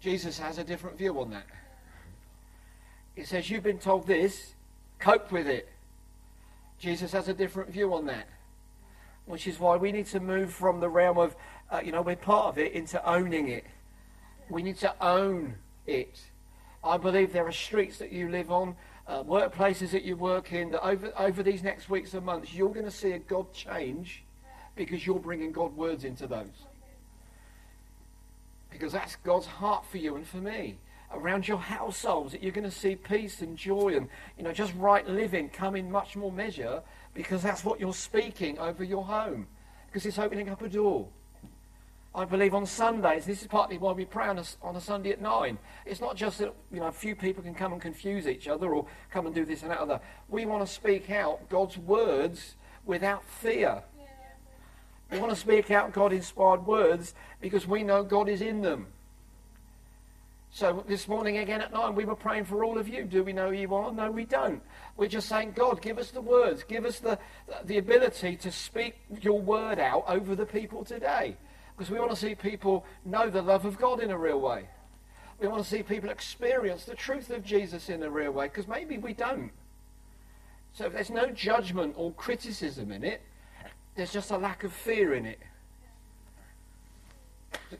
Jesus 0.00 0.38
has 0.38 0.56
a 0.56 0.64
different 0.64 0.96
view 0.96 1.20
on 1.20 1.28
that. 1.28 1.44
He 3.14 3.24
says, 3.24 3.50
You've 3.50 3.62
been 3.62 3.78
told 3.78 4.06
this, 4.06 4.54
cope 4.98 5.30
with 5.30 5.46
it. 5.46 5.68
Jesus 6.78 7.12
has 7.12 7.28
a 7.28 7.34
different 7.34 7.68
view 7.68 7.92
on 7.92 8.06
that. 8.06 8.28
Which 9.26 9.46
is 9.46 9.60
why 9.60 9.76
we 9.76 9.92
need 9.92 10.06
to 10.06 10.20
move 10.20 10.50
from 10.50 10.80
the 10.80 10.88
realm 10.88 11.18
of, 11.18 11.36
uh, 11.70 11.82
you 11.84 11.92
know, 11.92 12.00
we're 12.00 12.16
part 12.16 12.46
of 12.46 12.56
it 12.56 12.72
into 12.72 13.04
owning 13.06 13.48
it. 13.48 13.66
We 14.48 14.62
need 14.62 14.78
to 14.78 14.94
own 15.04 15.56
it. 15.86 16.18
I 16.86 16.96
believe 16.96 17.32
there 17.32 17.46
are 17.46 17.52
streets 17.52 17.98
that 17.98 18.12
you 18.12 18.28
live 18.28 18.50
on, 18.50 18.76
uh, 19.06 19.22
workplaces 19.22 19.90
that 19.90 20.02
you 20.02 20.16
work 20.16 20.52
in, 20.52 20.70
that 20.70 20.84
over, 20.84 21.12
over 21.18 21.42
these 21.42 21.62
next 21.62 21.88
weeks 21.88 22.14
and 22.14 22.24
months, 22.24 22.52
you're 22.54 22.72
going 22.72 22.84
to 22.84 22.90
see 22.90 23.12
a 23.12 23.18
God 23.18 23.52
change 23.52 24.24
because 24.74 25.06
you're 25.06 25.18
bringing 25.18 25.52
God 25.52 25.76
words 25.76 26.04
into 26.04 26.26
those. 26.26 26.66
Because 28.70 28.92
that's 28.92 29.16
God's 29.16 29.46
heart 29.46 29.84
for 29.86 29.98
you 29.98 30.16
and 30.16 30.26
for 30.26 30.38
me. 30.38 30.76
Around 31.12 31.46
your 31.46 31.58
households, 31.58 32.32
that 32.32 32.42
you're 32.42 32.52
going 32.52 32.64
to 32.64 32.70
see 32.70 32.96
peace 32.96 33.40
and 33.40 33.56
joy 33.56 33.96
and 33.96 34.08
you 34.36 34.42
know 34.42 34.52
just 34.52 34.74
right 34.74 35.08
living 35.08 35.48
come 35.48 35.76
in 35.76 35.90
much 35.90 36.16
more 36.16 36.32
measure 36.32 36.82
because 37.14 37.42
that's 37.42 37.64
what 37.64 37.78
you're 37.78 37.94
speaking 37.94 38.58
over 38.58 38.82
your 38.82 39.04
home. 39.04 39.46
Because 39.86 40.04
it's 40.04 40.18
opening 40.18 40.48
up 40.48 40.62
a 40.62 40.68
door. 40.68 41.08
I 42.16 42.24
believe 42.24 42.54
on 42.54 42.64
Sundays, 42.64 43.26
this 43.26 43.42
is 43.42 43.46
partly 43.46 43.76
why 43.76 43.92
we 43.92 44.06
pray 44.06 44.26
on 44.28 44.38
a, 44.38 44.44
on 44.62 44.74
a, 44.74 44.80
Sunday 44.80 45.10
at 45.10 45.20
9. 45.20 45.58
It's 45.84 46.00
not 46.00 46.16
just 46.16 46.38
that 46.38 46.54
you 46.72 46.80
know, 46.80 46.86
a 46.86 46.92
few 46.92 47.14
people 47.14 47.42
can 47.42 47.54
come 47.54 47.74
and 47.74 47.80
confuse 47.80 48.26
each 48.26 48.48
other 48.48 48.72
or 48.72 48.86
come 49.10 49.26
and 49.26 49.34
do 49.34 49.44
this 49.44 49.60
and 49.60 49.70
that 49.70 49.78
other. 49.78 50.00
We 50.30 50.46
want 50.46 50.66
to 50.66 50.72
speak 50.72 51.10
out 51.10 51.46
God's 51.50 51.76
words 51.76 52.54
without 52.86 53.22
fear. 53.22 53.82
We 55.12 55.18
want 55.18 55.30
to 55.30 55.38
speak 55.38 55.70
out 55.70 55.92
God 55.92 56.14
inspired 56.14 56.66
words 56.66 57.14
because 57.42 57.66
we 57.66 57.84
know 57.84 58.02
God 58.02 58.30
is 58.30 58.40
in 58.40 58.62
them. 58.62 58.86
So 60.50 60.84
this 60.88 61.06
morning 61.06 61.36
again 61.36 61.60
at 61.60 61.70
nine, 61.70 61.94
we 61.94 62.06
were 62.06 62.16
praying 62.16 62.46
for 62.46 62.64
all 62.64 62.78
of 62.78 62.88
you. 62.88 63.04
Do 63.04 63.22
we 63.24 63.34
know 63.34 63.50
who 63.50 63.56
you 63.56 63.74
are? 63.74 63.92
No, 63.92 64.10
we 64.10 64.24
don't. 64.24 64.62
We're 64.96 65.08
just 65.08 65.28
saying, 65.28 65.52
God, 65.54 65.82
give 65.82 65.98
us 65.98 66.12
the 66.12 66.22
words, 66.22 66.62
give 66.62 66.86
us 66.86 66.98
the, 66.98 67.18
the 67.64 67.76
ability 67.76 68.36
to 68.36 68.50
speak 68.50 68.96
your 69.20 69.38
word 69.38 69.78
out 69.78 70.04
over 70.08 70.34
the 70.34 70.46
people 70.46 70.82
today. 70.82 71.36
Because 71.76 71.90
we 71.90 71.98
want 71.98 72.10
to 72.10 72.16
see 72.16 72.34
people 72.34 72.86
know 73.04 73.28
the 73.28 73.42
love 73.42 73.66
of 73.66 73.78
God 73.78 74.00
in 74.00 74.10
a 74.10 74.18
real 74.18 74.40
way. 74.40 74.68
We 75.38 75.48
want 75.48 75.62
to 75.62 75.68
see 75.68 75.82
people 75.82 76.08
experience 76.08 76.84
the 76.84 76.94
truth 76.94 77.28
of 77.30 77.44
Jesus 77.44 77.90
in 77.90 78.02
a 78.02 78.10
real 78.10 78.30
way, 78.30 78.46
because 78.46 78.66
maybe 78.66 78.96
we 78.96 79.12
don't. 79.12 79.50
So 80.72 80.86
if 80.86 80.94
there's 80.94 81.10
no 81.10 81.26
judgment 81.30 81.94
or 81.96 82.12
criticism 82.12 82.90
in 82.92 83.04
it, 83.04 83.20
there's 83.94 84.12
just 84.12 84.30
a 84.30 84.38
lack 84.38 84.64
of 84.64 84.72
fear 84.72 85.14
in 85.14 85.26
it. 85.26 85.38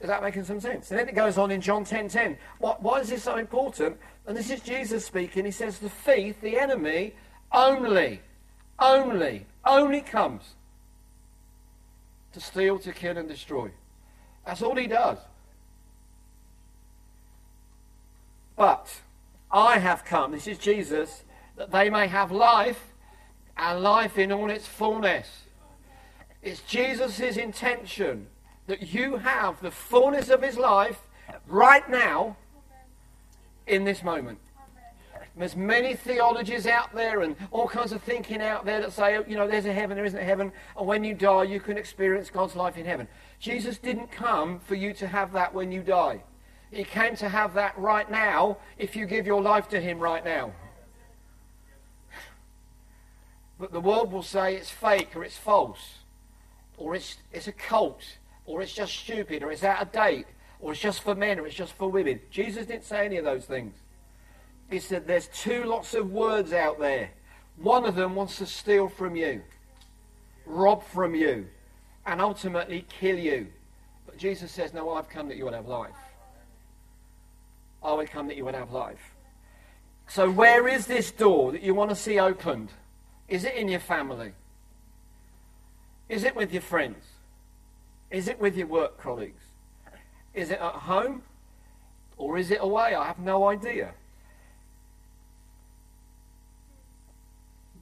Is 0.00 0.08
that 0.08 0.22
making 0.22 0.44
some 0.44 0.60
sense? 0.60 0.90
And 0.90 1.00
then 1.00 1.08
it 1.08 1.14
goes 1.14 1.38
on 1.38 1.50
in 1.50 1.60
John 1.60 1.84
10.10. 1.84 2.10
10. 2.10 2.38
Why, 2.58 2.76
why 2.80 3.00
is 3.00 3.08
this 3.08 3.22
so 3.22 3.36
important? 3.36 3.96
And 4.26 4.36
this 4.36 4.50
is 4.50 4.60
Jesus 4.60 5.04
speaking. 5.04 5.44
He 5.44 5.50
says, 5.50 5.78
the 5.78 5.88
thief, 5.88 6.40
the 6.40 6.58
enemy, 6.58 7.14
only, 7.52 8.20
only, 8.78 9.46
only 9.64 10.00
comes 10.00 10.54
to 12.32 12.40
steal, 12.40 12.78
to 12.80 12.92
kill, 12.92 13.16
and 13.16 13.28
destroy. 13.28 13.70
That's 14.46 14.62
all 14.62 14.76
he 14.76 14.86
does. 14.86 15.18
But 18.56 19.00
I 19.50 19.78
have 19.78 20.04
come, 20.04 20.32
this 20.32 20.46
is 20.46 20.56
Jesus, 20.56 21.24
that 21.56 21.72
they 21.72 21.90
may 21.90 22.06
have 22.06 22.32
life 22.32 22.92
and 23.56 23.82
life 23.82 24.18
in 24.18 24.32
all 24.32 24.50
its 24.50 24.66
fullness. 24.66 25.42
It's 26.42 26.60
Jesus' 26.62 27.36
intention 27.36 28.28
that 28.66 28.94
you 28.94 29.16
have 29.16 29.60
the 29.60 29.70
fullness 29.70 30.30
of 30.30 30.42
his 30.42 30.56
life 30.56 31.00
right 31.46 31.88
now 31.90 32.36
in 33.66 33.84
this 33.84 34.02
moment. 34.02 34.38
There's 35.36 35.54
many 35.54 35.94
theologies 35.94 36.66
out 36.66 36.94
there 36.94 37.20
and 37.20 37.36
all 37.50 37.68
kinds 37.68 37.92
of 37.92 38.02
thinking 38.02 38.40
out 38.40 38.64
there 38.64 38.80
that 38.80 38.92
say, 38.92 39.18
you 39.28 39.36
know, 39.36 39.46
there's 39.46 39.66
a 39.66 39.72
heaven, 39.72 39.94
there 39.94 40.06
isn't 40.06 40.18
a 40.18 40.24
heaven, 40.24 40.50
and 40.78 40.86
when 40.86 41.04
you 41.04 41.12
die, 41.12 41.42
you 41.42 41.60
can 41.60 41.76
experience 41.76 42.30
God's 42.30 42.56
life 42.56 42.78
in 42.78 42.86
heaven. 42.86 43.06
Jesus 43.38 43.76
didn't 43.76 44.10
come 44.10 44.58
for 44.60 44.74
you 44.74 44.94
to 44.94 45.06
have 45.06 45.32
that 45.32 45.52
when 45.52 45.70
you 45.70 45.82
die. 45.82 46.22
He 46.70 46.84
came 46.84 47.16
to 47.16 47.28
have 47.28 47.52
that 47.54 47.76
right 47.78 48.10
now 48.10 48.58
if 48.78 48.96
you 48.96 49.04
give 49.04 49.26
your 49.26 49.42
life 49.42 49.68
to 49.68 49.80
Him 49.80 49.98
right 49.98 50.24
now. 50.24 50.52
But 53.58 53.72
the 53.72 53.80
world 53.80 54.12
will 54.12 54.22
say 54.22 54.56
it's 54.56 54.70
fake 54.70 55.14
or 55.14 55.22
it's 55.22 55.36
false 55.36 55.98
or 56.76 56.94
it's, 56.94 57.16
it's 57.32 57.48
a 57.48 57.52
cult, 57.52 58.02
or 58.44 58.62
it's 58.62 58.72
just 58.72 58.94
stupid, 58.94 59.42
or 59.42 59.50
it's 59.50 59.64
out 59.64 59.82
of 59.82 59.92
date, 59.92 60.26
or 60.60 60.72
it's 60.72 60.80
just 60.80 61.00
for 61.00 61.14
men, 61.14 61.38
or 61.38 61.46
it's 61.46 61.56
just 61.56 61.72
for 61.74 61.90
women. 61.90 62.20
Jesus 62.30 62.66
didn't 62.66 62.84
say 62.84 63.04
any 63.04 63.16
of 63.16 63.24
those 63.24 63.44
things. 63.44 63.74
He 64.70 64.78
said 64.78 65.06
there's 65.06 65.28
two 65.28 65.64
lots 65.64 65.94
of 65.94 66.10
words 66.10 66.52
out 66.52 66.78
there. 66.78 67.10
One 67.56 67.84
of 67.84 67.94
them 67.94 68.14
wants 68.14 68.38
to 68.38 68.46
steal 68.46 68.88
from 68.88 69.16
you, 69.16 69.42
rob 70.44 70.84
from 70.84 71.14
you, 71.14 71.46
and 72.04 72.20
ultimately 72.20 72.84
kill 72.88 73.18
you. 73.18 73.46
But 74.04 74.18
Jesus 74.18 74.50
says, 74.50 74.72
No, 74.74 74.90
I've 74.90 75.08
come 75.08 75.28
that 75.28 75.36
you 75.36 75.44
would 75.44 75.54
have 75.54 75.66
life. 75.66 75.94
I 77.82 77.92
would 77.92 78.10
come 78.10 78.26
that 78.28 78.36
you 78.36 78.44
would 78.44 78.54
have 78.54 78.72
life. 78.72 79.14
So, 80.08 80.30
where 80.30 80.68
is 80.68 80.86
this 80.86 81.10
door 81.10 81.52
that 81.52 81.62
you 81.62 81.74
want 81.74 81.90
to 81.90 81.96
see 81.96 82.18
opened? 82.18 82.70
Is 83.28 83.44
it 83.44 83.54
in 83.54 83.68
your 83.68 83.80
family? 83.80 84.32
Is 86.08 86.24
it 86.24 86.36
with 86.36 86.52
your 86.52 86.62
friends? 86.62 87.04
Is 88.10 88.28
it 88.28 88.40
with 88.40 88.56
your 88.56 88.68
work 88.68 89.00
colleagues? 89.00 89.42
Is 90.34 90.50
it 90.50 90.60
at 90.60 90.72
home? 90.72 91.22
Or 92.16 92.38
is 92.38 92.50
it 92.50 92.58
away? 92.60 92.94
I 92.94 93.04
have 93.06 93.18
no 93.18 93.48
idea. 93.48 93.94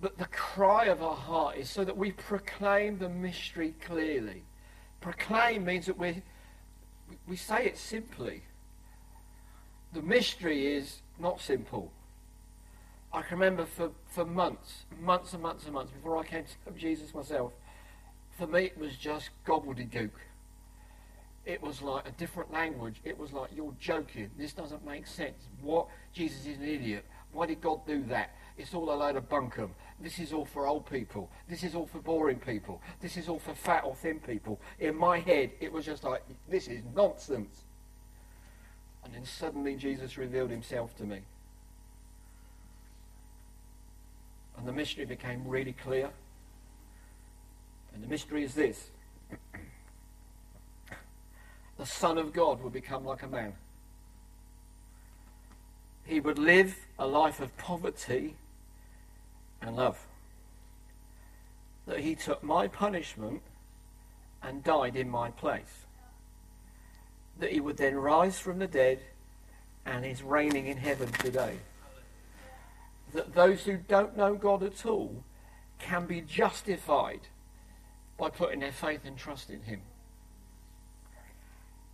But 0.05 0.19
the 0.19 0.27
cry 0.27 0.89
of 0.89 1.03
our 1.03 1.17
heart 1.17 1.57
is 1.57 1.71
so 1.71 1.83
that 1.83 1.97
we 1.97 2.13
proclaim 2.13 2.99
the 2.99 3.09
mystery 3.09 3.75
clearly. 3.81 4.43
Proclaim 5.01 5.65
means 5.65 5.87
that 5.87 5.97
we, 5.97 6.21
we 7.27 7.37
say 7.37 7.65
it 7.65 7.79
simply. 7.79 8.43
The 9.95 10.03
mystery 10.03 10.77
is 10.77 11.01
not 11.19 11.41
simple. 11.41 11.91
I 13.15 13.23
can 13.23 13.39
remember 13.39 13.65
for, 13.65 13.93
for 14.07 14.27
months, 14.27 14.85
months 15.01 15.33
and 15.33 15.43
months 15.43 15.65
and 15.65 15.73
months 15.73 15.93
before 15.93 16.19
I 16.19 16.25
came 16.25 16.45
to 16.45 16.71
know 16.71 16.77
Jesus 16.77 17.15
myself, 17.15 17.55
for 18.37 18.47
me 18.47 18.65
it 18.65 18.77
was 18.77 18.97
just 18.97 19.31
gobbledygook. 19.47 20.11
It 21.47 21.63
was 21.63 21.81
like 21.81 22.07
a 22.07 22.13
different 22.13 22.53
language. 22.53 23.01
It 23.05 23.19
was 23.19 23.33
like, 23.33 23.53
you're 23.57 23.75
joking. 23.81 24.31
This 24.37 24.53
doesn't 24.53 24.85
make 24.85 25.07
sense. 25.07 25.49
What? 25.63 25.87
Jesus 26.13 26.45
is 26.45 26.59
an 26.59 26.69
idiot. 26.69 27.07
Why 27.33 27.47
did 27.47 27.63
God 27.63 27.87
do 27.87 28.03
that? 28.05 28.35
It's 28.59 28.75
all 28.75 28.93
a 28.93 28.95
load 28.95 29.17
of 29.17 29.31
bunkum. 29.31 29.71
This 30.01 30.19
is 30.19 30.33
all 30.33 30.45
for 30.45 30.67
old 30.67 30.91
people. 30.91 31.31
This 31.49 31.63
is 31.63 31.75
all 31.75 31.87
for 31.87 31.99
boring 31.99 32.39
people. 32.39 32.83
This 33.01 33.17
is 33.17 33.29
all 33.29 33.39
for 33.39 33.55
fat 33.55 33.85
or 33.85 33.95
thin 33.95 34.19
people. 34.19 34.61
In 34.81 34.97
my 34.97 35.19
head, 35.21 35.53
it 35.61 35.73
was 35.73 35.85
just 35.85 36.05
like, 36.05 36.23
this 36.49 36.69
is 36.69 36.83
nonsense. 36.95 37.63
And 39.05 39.15
then 39.15 39.25
suddenly 39.25 39.77
Jesus 39.77 40.19
revealed 40.19 40.51
himself 40.51 40.97
to 40.97 41.05
me. 41.05 41.21
And 44.57 44.67
the 44.67 44.73
mystery 44.73 45.05
became 45.05 45.47
really 45.47 45.73
clear. 45.73 46.11
And 47.93 48.03
the 48.03 48.09
mystery 48.09 48.43
is 48.45 48.55
this 48.55 48.91
the 51.79 51.87
Son 51.87 52.19
of 52.19 52.33
God 52.33 52.63
would 52.63 52.73
become 52.73 53.05
like 53.05 53.23
a 53.23 53.29
man. 53.29 53.55
He 56.05 56.21
would 56.21 56.39
live 56.39 56.77
a 56.99 57.07
life 57.07 57.41
of 57.41 57.57
poverty 57.57 58.37
and 59.67 59.77
love. 59.77 60.07
That 61.87 62.01
he 62.01 62.15
took 62.15 62.43
my 62.43 62.69
punishment 62.69 63.43
and 64.43 64.63
died 64.63 64.97
in 64.97 65.09
my 65.09 65.31
place. 65.31 65.85
That 67.39 67.53
he 67.53 67.61
would 67.61 67.77
then 67.77 67.97
rise 67.97 68.39
from 68.39 68.59
the 68.59 68.67
dead 68.67 69.01
and 69.87 70.05
is 70.05 70.23
reigning 70.23 70.67
in 70.67 70.77
heaven 70.77 71.11
today. 71.13 71.59
That 73.13 73.35
those 73.35 73.63
who 73.63 73.77
don't 73.77 74.17
know 74.17 74.35
God 74.35 74.63
at 74.63 74.87
all 74.87 75.25
can 75.79 76.07
be 76.07 76.21
justified 76.21 77.21
by 78.17 78.31
putting 78.31 78.61
their 78.61 78.73
faith 78.73 79.01
and 79.05 79.17
trust 79.17 79.51
in 79.51 79.63
him. 79.63 79.83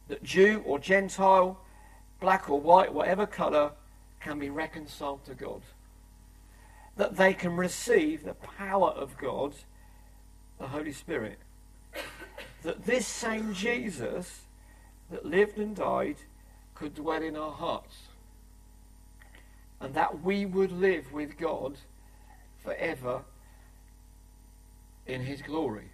That 0.08 0.22
Jew 0.22 0.62
or 0.66 0.78
Gentile, 0.78 1.58
black 2.20 2.50
or 2.50 2.60
white, 2.60 2.92
whatever 2.92 3.26
colour, 3.26 3.72
can 4.20 4.38
be 4.38 4.50
reconciled 4.50 5.24
to 5.24 5.34
God. 5.34 5.62
That 7.00 7.16
they 7.16 7.32
can 7.32 7.56
receive 7.56 8.24
the 8.24 8.34
power 8.34 8.90
of 8.90 9.16
God, 9.16 9.54
the 10.58 10.66
Holy 10.66 10.92
Spirit. 10.92 11.38
That 12.62 12.84
this 12.84 13.06
same 13.06 13.54
Jesus 13.54 14.42
that 15.10 15.24
lived 15.24 15.56
and 15.56 15.74
died 15.74 16.16
could 16.74 16.94
dwell 16.94 17.22
in 17.22 17.38
our 17.38 17.52
hearts. 17.52 18.00
And 19.80 19.94
that 19.94 20.22
we 20.22 20.44
would 20.44 20.72
live 20.72 21.10
with 21.10 21.38
God 21.38 21.78
forever 22.62 23.22
in 25.06 25.22
his 25.22 25.40
glory. 25.40 25.88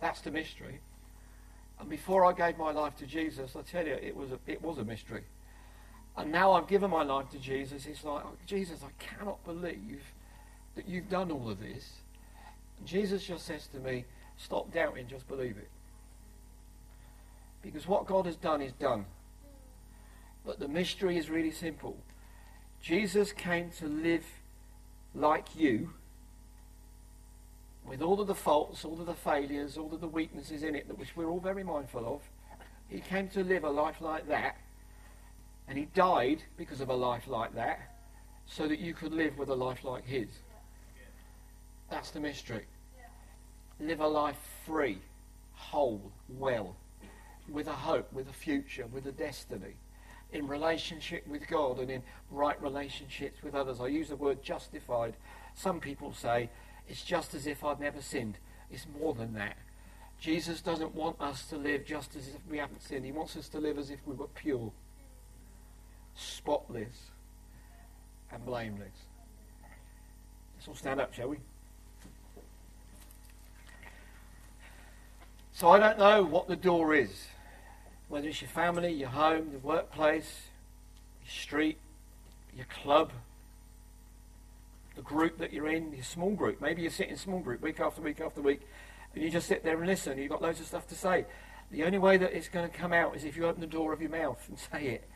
That's 0.00 0.22
the 0.22 0.32
mystery. 0.32 0.80
And 1.78 1.88
before 1.88 2.24
I 2.24 2.32
gave 2.32 2.58
my 2.58 2.72
life 2.72 2.96
to 2.96 3.06
Jesus, 3.06 3.54
I 3.54 3.62
tell 3.62 3.86
you, 3.86 3.94
it 3.94 4.16
was 4.16 4.32
a, 4.32 4.40
it 4.48 4.60
was 4.60 4.78
a 4.78 4.84
mystery. 4.84 5.22
And 6.16 6.32
now 6.32 6.50
I've 6.50 6.66
given 6.66 6.90
my 6.90 7.04
life 7.04 7.30
to 7.30 7.38
Jesus. 7.38 7.86
It's 7.86 8.02
like, 8.02 8.24
Jesus, 8.44 8.80
I 8.82 8.90
cannot 9.00 9.44
believe 9.44 10.02
that 10.78 10.88
you've 10.88 11.10
done 11.10 11.30
all 11.30 11.50
of 11.50 11.60
this. 11.60 11.90
Jesus 12.86 13.24
just 13.24 13.44
says 13.44 13.66
to 13.74 13.80
me, 13.80 14.04
stop 14.36 14.72
doubting, 14.72 15.08
just 15.08 15.26
believe 15.26 15.58
it. 15.58 15.68
Because 17.62 17.88
what 17.88 18.06
God 18.06 18.26
has 18.26 18.36
done 18.36 18.62
is 18.62 18.72
done. 18.72 19.04
But 20.46 20.60
the 20.60 20.68
mystery 20.68 21.18
is 21.18 21.28
really 21.28 21.50
simple. 21.50 21.96
Jesus 22.80 23.32
came 23.32 23.70
to 23.78 23.86
live 23.86 24.24
like 25.16 25.56
you, 25.56 25.90
with 27.84 28.00
all 28.00 28.20
of 28.20 28.28
the 28.28 28.34
faults, 28.34 28.84
all 28.84 29.00
of 29.00 29.06
the 29.06 29.14
failures, 29.14 29.76
all 29.76 29.92
of 29.92 30.00
the 30.00 30.06
weaknesses 30.06 30.62
in 30.62 30.76
it, 30.76 30.86
which 30.96 31.16
we're 31.16 31.28
all 31.28 31.40
very 31.40 31.64
mindful 31.64 32.06
of. 32.06 32.20
He 32.88 33.00
came 33.00 33.28
to 33.30 33.42
live 33.42 33.64
a 33.64 33.70
life 33.70 34.00
like 34.00 34.28
that 34.28 34.56
and 35.66 35.76
he 35.76 35.86
died 35.86 36.42
because 36.56 36.80
of 36.80 36.88
a 36.88 36.94
life 36.94 37.26
like 37.26 37.54
that, 37.54 37.78
so 38.46 38.66
that 38.66 38.78
you 38.78 38.94
could 38.94 39.12
live 39.12 39.36
with 39.36 39.50
a 39.50 39.54
life 39.54 39.84
like 39.84 40.06
his. 40.06 40.28
That's 41.90 42.10
the 42.10 42.20
mystery. 42.20 42.64
Live 43.80 44.00
a 44.00 44.06
life 44.06 44.38
free, 44.66 44.98
whole, 45.52 46.12
well, 46.28 46.76
with 47.48 47.68
a 47.68 47.72
hope, 47.72 48.12
with 48.12 48.28
a 48.28 48.32
future, 48.32 48.86
with 48.86 49.06
a 49.06 49.12
destiny, 49.12 49.76
in 50.32 50.46
relationship 50.48 51.26
with 51.26 51.46
God 51.48 51.78
and 51.78 51.90
in 51.90 52.02
right 52.30 52.60
relationships 52.62 53.42
with 53.42 53.54
others. 53.54 53.80
I 53.80 53.86
use 53.86 54.08
the 54.08 54.16
word 54.16 54.42
justified. 54.42 55.14
Some 55.54 55.80
people 55.80 56.12
say 56.12 56.50
it's 56.88 57.02
just 57.02 57.34
as 57.34 57.46
if 57.46 57.64
I'd 57.64 57.80
never 57.80 58.02
sinned. 58.02 58.38
It's 58.70 58.86
more 59.00 59.14
than 59.14 59.34
that. 59.34 59.56
Jesus 60.20 60.60
doesn't 60.60 60.94
want 60.94 61.20
us 61.20 61.46
to 61.46 61.56
live 61.56 61.86
just 61.86 62.16
as 62.16 62.28
if 62.28 62.40
we 62.50 62.58
haven't 62.58 62.82
sinned. 62.82 63.04
He 63.04 63.12
wants 63.12 63.36
us 63.36 63.48
to 63.50 63.58
live 63.58 63.78
as 63.78 63.90
if 63.90 64.00
we 64.04 64.14
were 64.14 64.26
pure 64.26 64.72
spotless, 66.18 67.10
and 68.32 68.44
blameless. 68.44 69.06
Let's 70.56 70.68
all 70.68 70.74
stand 70.74 71.00
up, 71.00 71.14
shall 71.14 71.28
we? 71.28 71.38
So 75.58 75.70
I 75.70 75.80
don't 75.80 75.98
know 75.98 76.22
what 76.22 76.46
the 76.46 76.54
door 76.54 76.94
is, 76.94 77.26
whether 78.06 78.28
it's 78.28 78.40
your 78.40 78.48
family, 78.48 78.92
your 78.92 79.08
home, 79.08 79.50
the 79.50 79.58
workplace, 79.58 80.42
your 81.24 81.32
street, 81.32 81.78
your 82.54 82.66
club, 82.66 83.10
the 84.94 85.02
group 85.02 85.38
that 85.38 85.52
you're 85.52 85.66
in, 85.66 85.92
your 85.92 86.04
small 86.04 86.30
group. 86.30 86.60
Maybe 86.60 86.82
you 86.82 86.90
sit 86.90 87.08
in 87.08 87.16
small 87.16 87.40
group 87.40 87.60
week 87.60 87.80
after 87.80 88.00
week 88.00 88.20
after 88.20 88.40
week, 88.40 88.60
and 89.12 89.24
you 89.24 89.30
just 89.30 89.48
sit 89.48 89.64
there 89.64 89.76
and 89.78 89.88
listen. 89.88 90.16
You've 90.16 90.30
got 90.30 90.40
loads 90.40 90.60
of 90.60 90.66
stuff 90.66 90.86
to 90.90 90.94
say. 90.94 91.26
The 91.72 91.82
only 91.82 91.98
way 91.98 92.18
that 92.18 92.32
it's 92.32 92.48
going 92.48 92.70
to 92.70 92.76
come 92.76 92.92
out 92.92 93.16
is 93.16 93.24
if 93.24 93.36
you 93.36 93.44
open 93.46 93.60
the 93.60 93.66
door 93.66 93.92
of 93.92 94.00
your 94.00 94.12
mouth 94.12 94.40
and 94.48 94.56
say 94.72 94.86
it. 94.86 95.08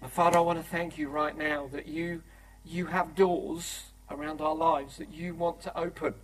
And 0.00 0.10
Father, 0.10 0.38
I 0.38 0.40
want 0.40 0.58
to 0.58 0.64
thank 0.64 0.96
you 0.96 1.10
right 1.10 1.36
now 1.36 1.68
that 1.74 1.86
you, 1.86 2.22
you 2.64 2.86
have 2.86 3.14
doors 3.14 3.82
around 4.10 4.40
our 4.40 4.54
lives 4.54 4.96
that 4.96 5.12
you 5.12 5.34
want 5.34 5.60
to 5.60 5.78
open. 5.78 6.14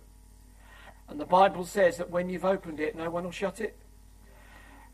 And 1.13 1.21
the 1.21 1.25
Bible 1.25 1.63
says 1.63 1.97
that 1.97 2.09
when 2.09 2.27
you've 2.27 2.43
opened 2.43 2.79
it, 2.79 2.95
no 2.95 3.07
one 3.07 3.23
will 3.23 3.29
shut 3.29 3.61
it. 3.61 3.75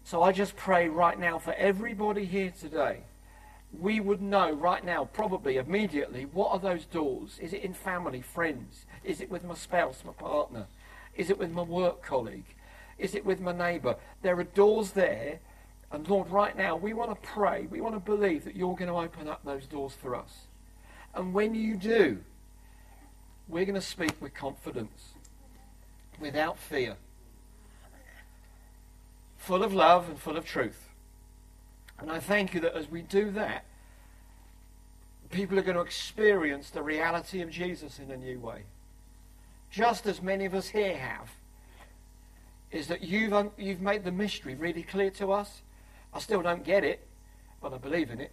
So 0.04 0.22
I 0.22 0.34
just 0.34 0.58
pray 0.58 0.90
right 0.90 1.18
now 1.18 1.40
for 1.40 1.54
everybody 1.54 2.26
here 2.26 2.52
today, 2.52 3.04
we 3.72 4.02
would 4.02 4.22
know 4.22 4.52
right 4.52 4.84
now, 4.84 5.06
probably 5.06 5.56
immediately, 5.56 6.26
what 6.26 6.52
are 6.52 6.60
those 6.60 6.84
doors? 6.84 7.40
Is 7.42 7.54
it 7.54 7.64
in 7.64 7.74
family, 7.74 8.20
friends? 8.20 8.86
Is 9.06 9.22
it 9.22 9.32
with 9.32 9.46
my 9.46 9.54
spouse, 9.54 10.04
my 10.06 10.12
partner? 10.12 10.68
Is 11.16 11.30
it 11.30 11.38
with 11.40 11.52
my 11.52 11.62
work 11.62 12.04
colleague? 12.04 12.54
Is 12.98 13.16
it 13.16 13.24
with 13.24 13.40
my 13.40 13.54
neighbour? 13.54 13.96
There 14.22 14.38
are 14.38 14.44
doors 14.44 14.92
there 14.92 15.40
and 15.90 16.06
Lord, 16.06 16.30
right 16.30 16.56
now, 16.56 16.76
we 16.76 16.92
want 16.92 17.12
to 17.12 17.30
pray, 17.30 17.66
we 17.72 17.80
want 17.80 17.96
to 17.96 18.02
believe 18.02 18.44
that 18.44 18.58
you're 18.58 18.76
going 18.76 18.90
to 18.90 18.98
open 18.98 19.30
up 19.30 19.46
those 19.46 19.68
doors 19.68 19.94
for 19.94 20.16
us. 20.16 20.48
And 21.16 21.34
when 21.34 21.56
you 21.56 21.78
do, 21.78 22.18
we're 23.48 23.64
going 23.64 23.74
to 23.76 23.82
speak 23.82 24.22
with 24.22 24.34
confidence, 24.34 25.14
without 26.20 26.58
fear, 26.58 26.96
full 29.38 29.64
of 29.64 29.74
love 29.74 30.10
and 30.10 30.20
full 30.20 30.38
of 30.38 30.46
truth. 30.46 30.90
And 32.00 32.12
I 32.12 32.20
thank 32.20 32.54
you 32.54 32.60
that 32.62 32.76
as 32.76 32.90
we 32.90 33.02
do 33.02 33.32
that, 33.32 33.66
people 35.30 35.60
are 35.60 35.62
going 35.62 35.76
to 35.76 35.82
experience 35.82 36.70
the 36.70 36.82
reality 36.82 37.42
of 37.42 37.50
Jesus 37.50 38.00
in 38.00 38.10
a 38.12 38.18
new 38.18 38.40
way. 38.40 38.64
Just 39.70 40.08
as 40.08 40.22
many 40.22 40.46
of 40.46 40.54
us 40.54 40.70
here 40.70 40.98
have, 40.98 41.30
is 42.72 42.88
that 42.88 43.04
you've, 43.04 43.34
un- 43.34 43.52
you've 43.58 43.82
made 43.82 44.04
the 44.04 44.12
mystery 44.12 44.56
really 44.56 44.84
clear 44.84 45.10
to 45.12 45.32
us 45.32 45.62
I 46.14 46.20
still 46.20 46.42
don't 46.42 46.64
get 46.64 46.84
it, 46.84 47.06
but 47.62 47.74
I 47.74 47.78
believe 47.78 48.10
in 48.10 48.20
it. 48.20 48.32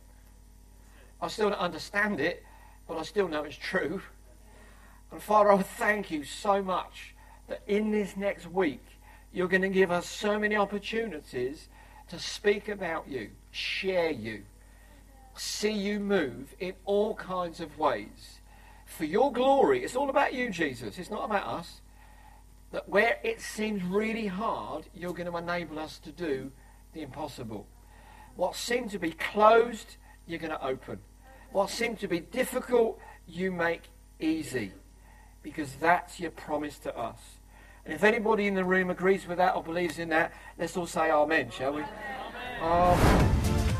I 1.20 1.28
still 1.28 1.50
don't 1.50 1.58
understand 1.58 2.20
it, 2.20 2.42
but 2.88 2.96
I 2.96 3.02
still 3.02 3.28
know 3.28 3.44
it's 3.44 3.56
true. 3.56 4.00
And 5.12 5.22
Father, 5.22 5.52
I 5.52 5.62
thank 5.62 6.10
you 6.10 6.24
so 6.24 6.62
much 6.62 7.14
that 7.48 7.62
in 7.66 7.90
this 7.90 8.16
next 8.16 8.50
week, 8.50 8.82
you're 9.32 9.48
going 9.48 9.62
to 9.62 9.68
give 9.68 9.90
us 9.90 10.08
so 10.08 10.38
many 10.38 10.56
opportunities 10.56 11.68
to 12.08 12.18
speak 12.18 12.68
about 12.68 13.08
you, 13.08 13.30
share 13.50 14.10
you, 14.10 14.42
see 15.36 15.72
you 15.72 16.00
move 16.00 16.54
in 16.60 16.74
all 16.84 17.14
kinds 17.14 17.60
of 17.60 17.78
ways. 17.78 18.40
For 18.86 19.04
your 19.04 19.32
glory, 19.32 19.82
it's 19.82 19.96
all 19.96 20.10
about 20.10 20.32
you, 20.32 20.50
Jesus. 20.50 20.98
It's 20.98 21.10
not 21.10 21.24
about 21.24 21.46
us. 21.46 21.80
That 22.72 22.88
where 22.88 23.18
it 23.22 23.40
seems 23.40 23.82
really 23.82 24.26
hard, 24.26 24.86
you're 24.94 25.12
going 25.12 25.30
to 25.30 25.36
enable 25.36 25.78
us 25.78 25.98
to 26.00 26.12
do 26.12 26.50
the 26.92 27.02
impossible. 27.02 27.66
What 28.36 28.56
seemed 28.56 28.90
to 28.90 28.98
be 28.98 29.12
closed, 29.12 29.96
you're 30.26 30.38
going 30.38 30.52
to 30.52 30.64
open. 30.64 30.98
What 31.52 31.70
seemed 31.70 31.98
to 32.00 32.08
be 32.08 32.20
difficult, 32.20 32.98
you 33.26 33.50
make 33.52 33.82
easy. 34.20 34.72
Because 35.46 35.72
that's 35.76 36.18
your 36.18 36.32
promise 36.32 36.76
to 36.80 36.98
us. 36.98 37.20
And 37.84 37.94
if 37.94 38.02
anybody 38.02 38.48
in 38.48 38.56
the 38.56 38.64
room 38.64 38.90
agrees 38.90 39.28
with 39.28 39.38
that 39.38 39.54
or 39.54 39.62
believes 39.62 40.00
in 40.00 40.08
that, 40.08 40.32
let's 40.58 40.76
all 40.76 40.88
say 40.88 41.12
Amen, 41.12 41.50
shall 41.50 41.72
we? 41.72 41.84
Amen. 42.60 43.30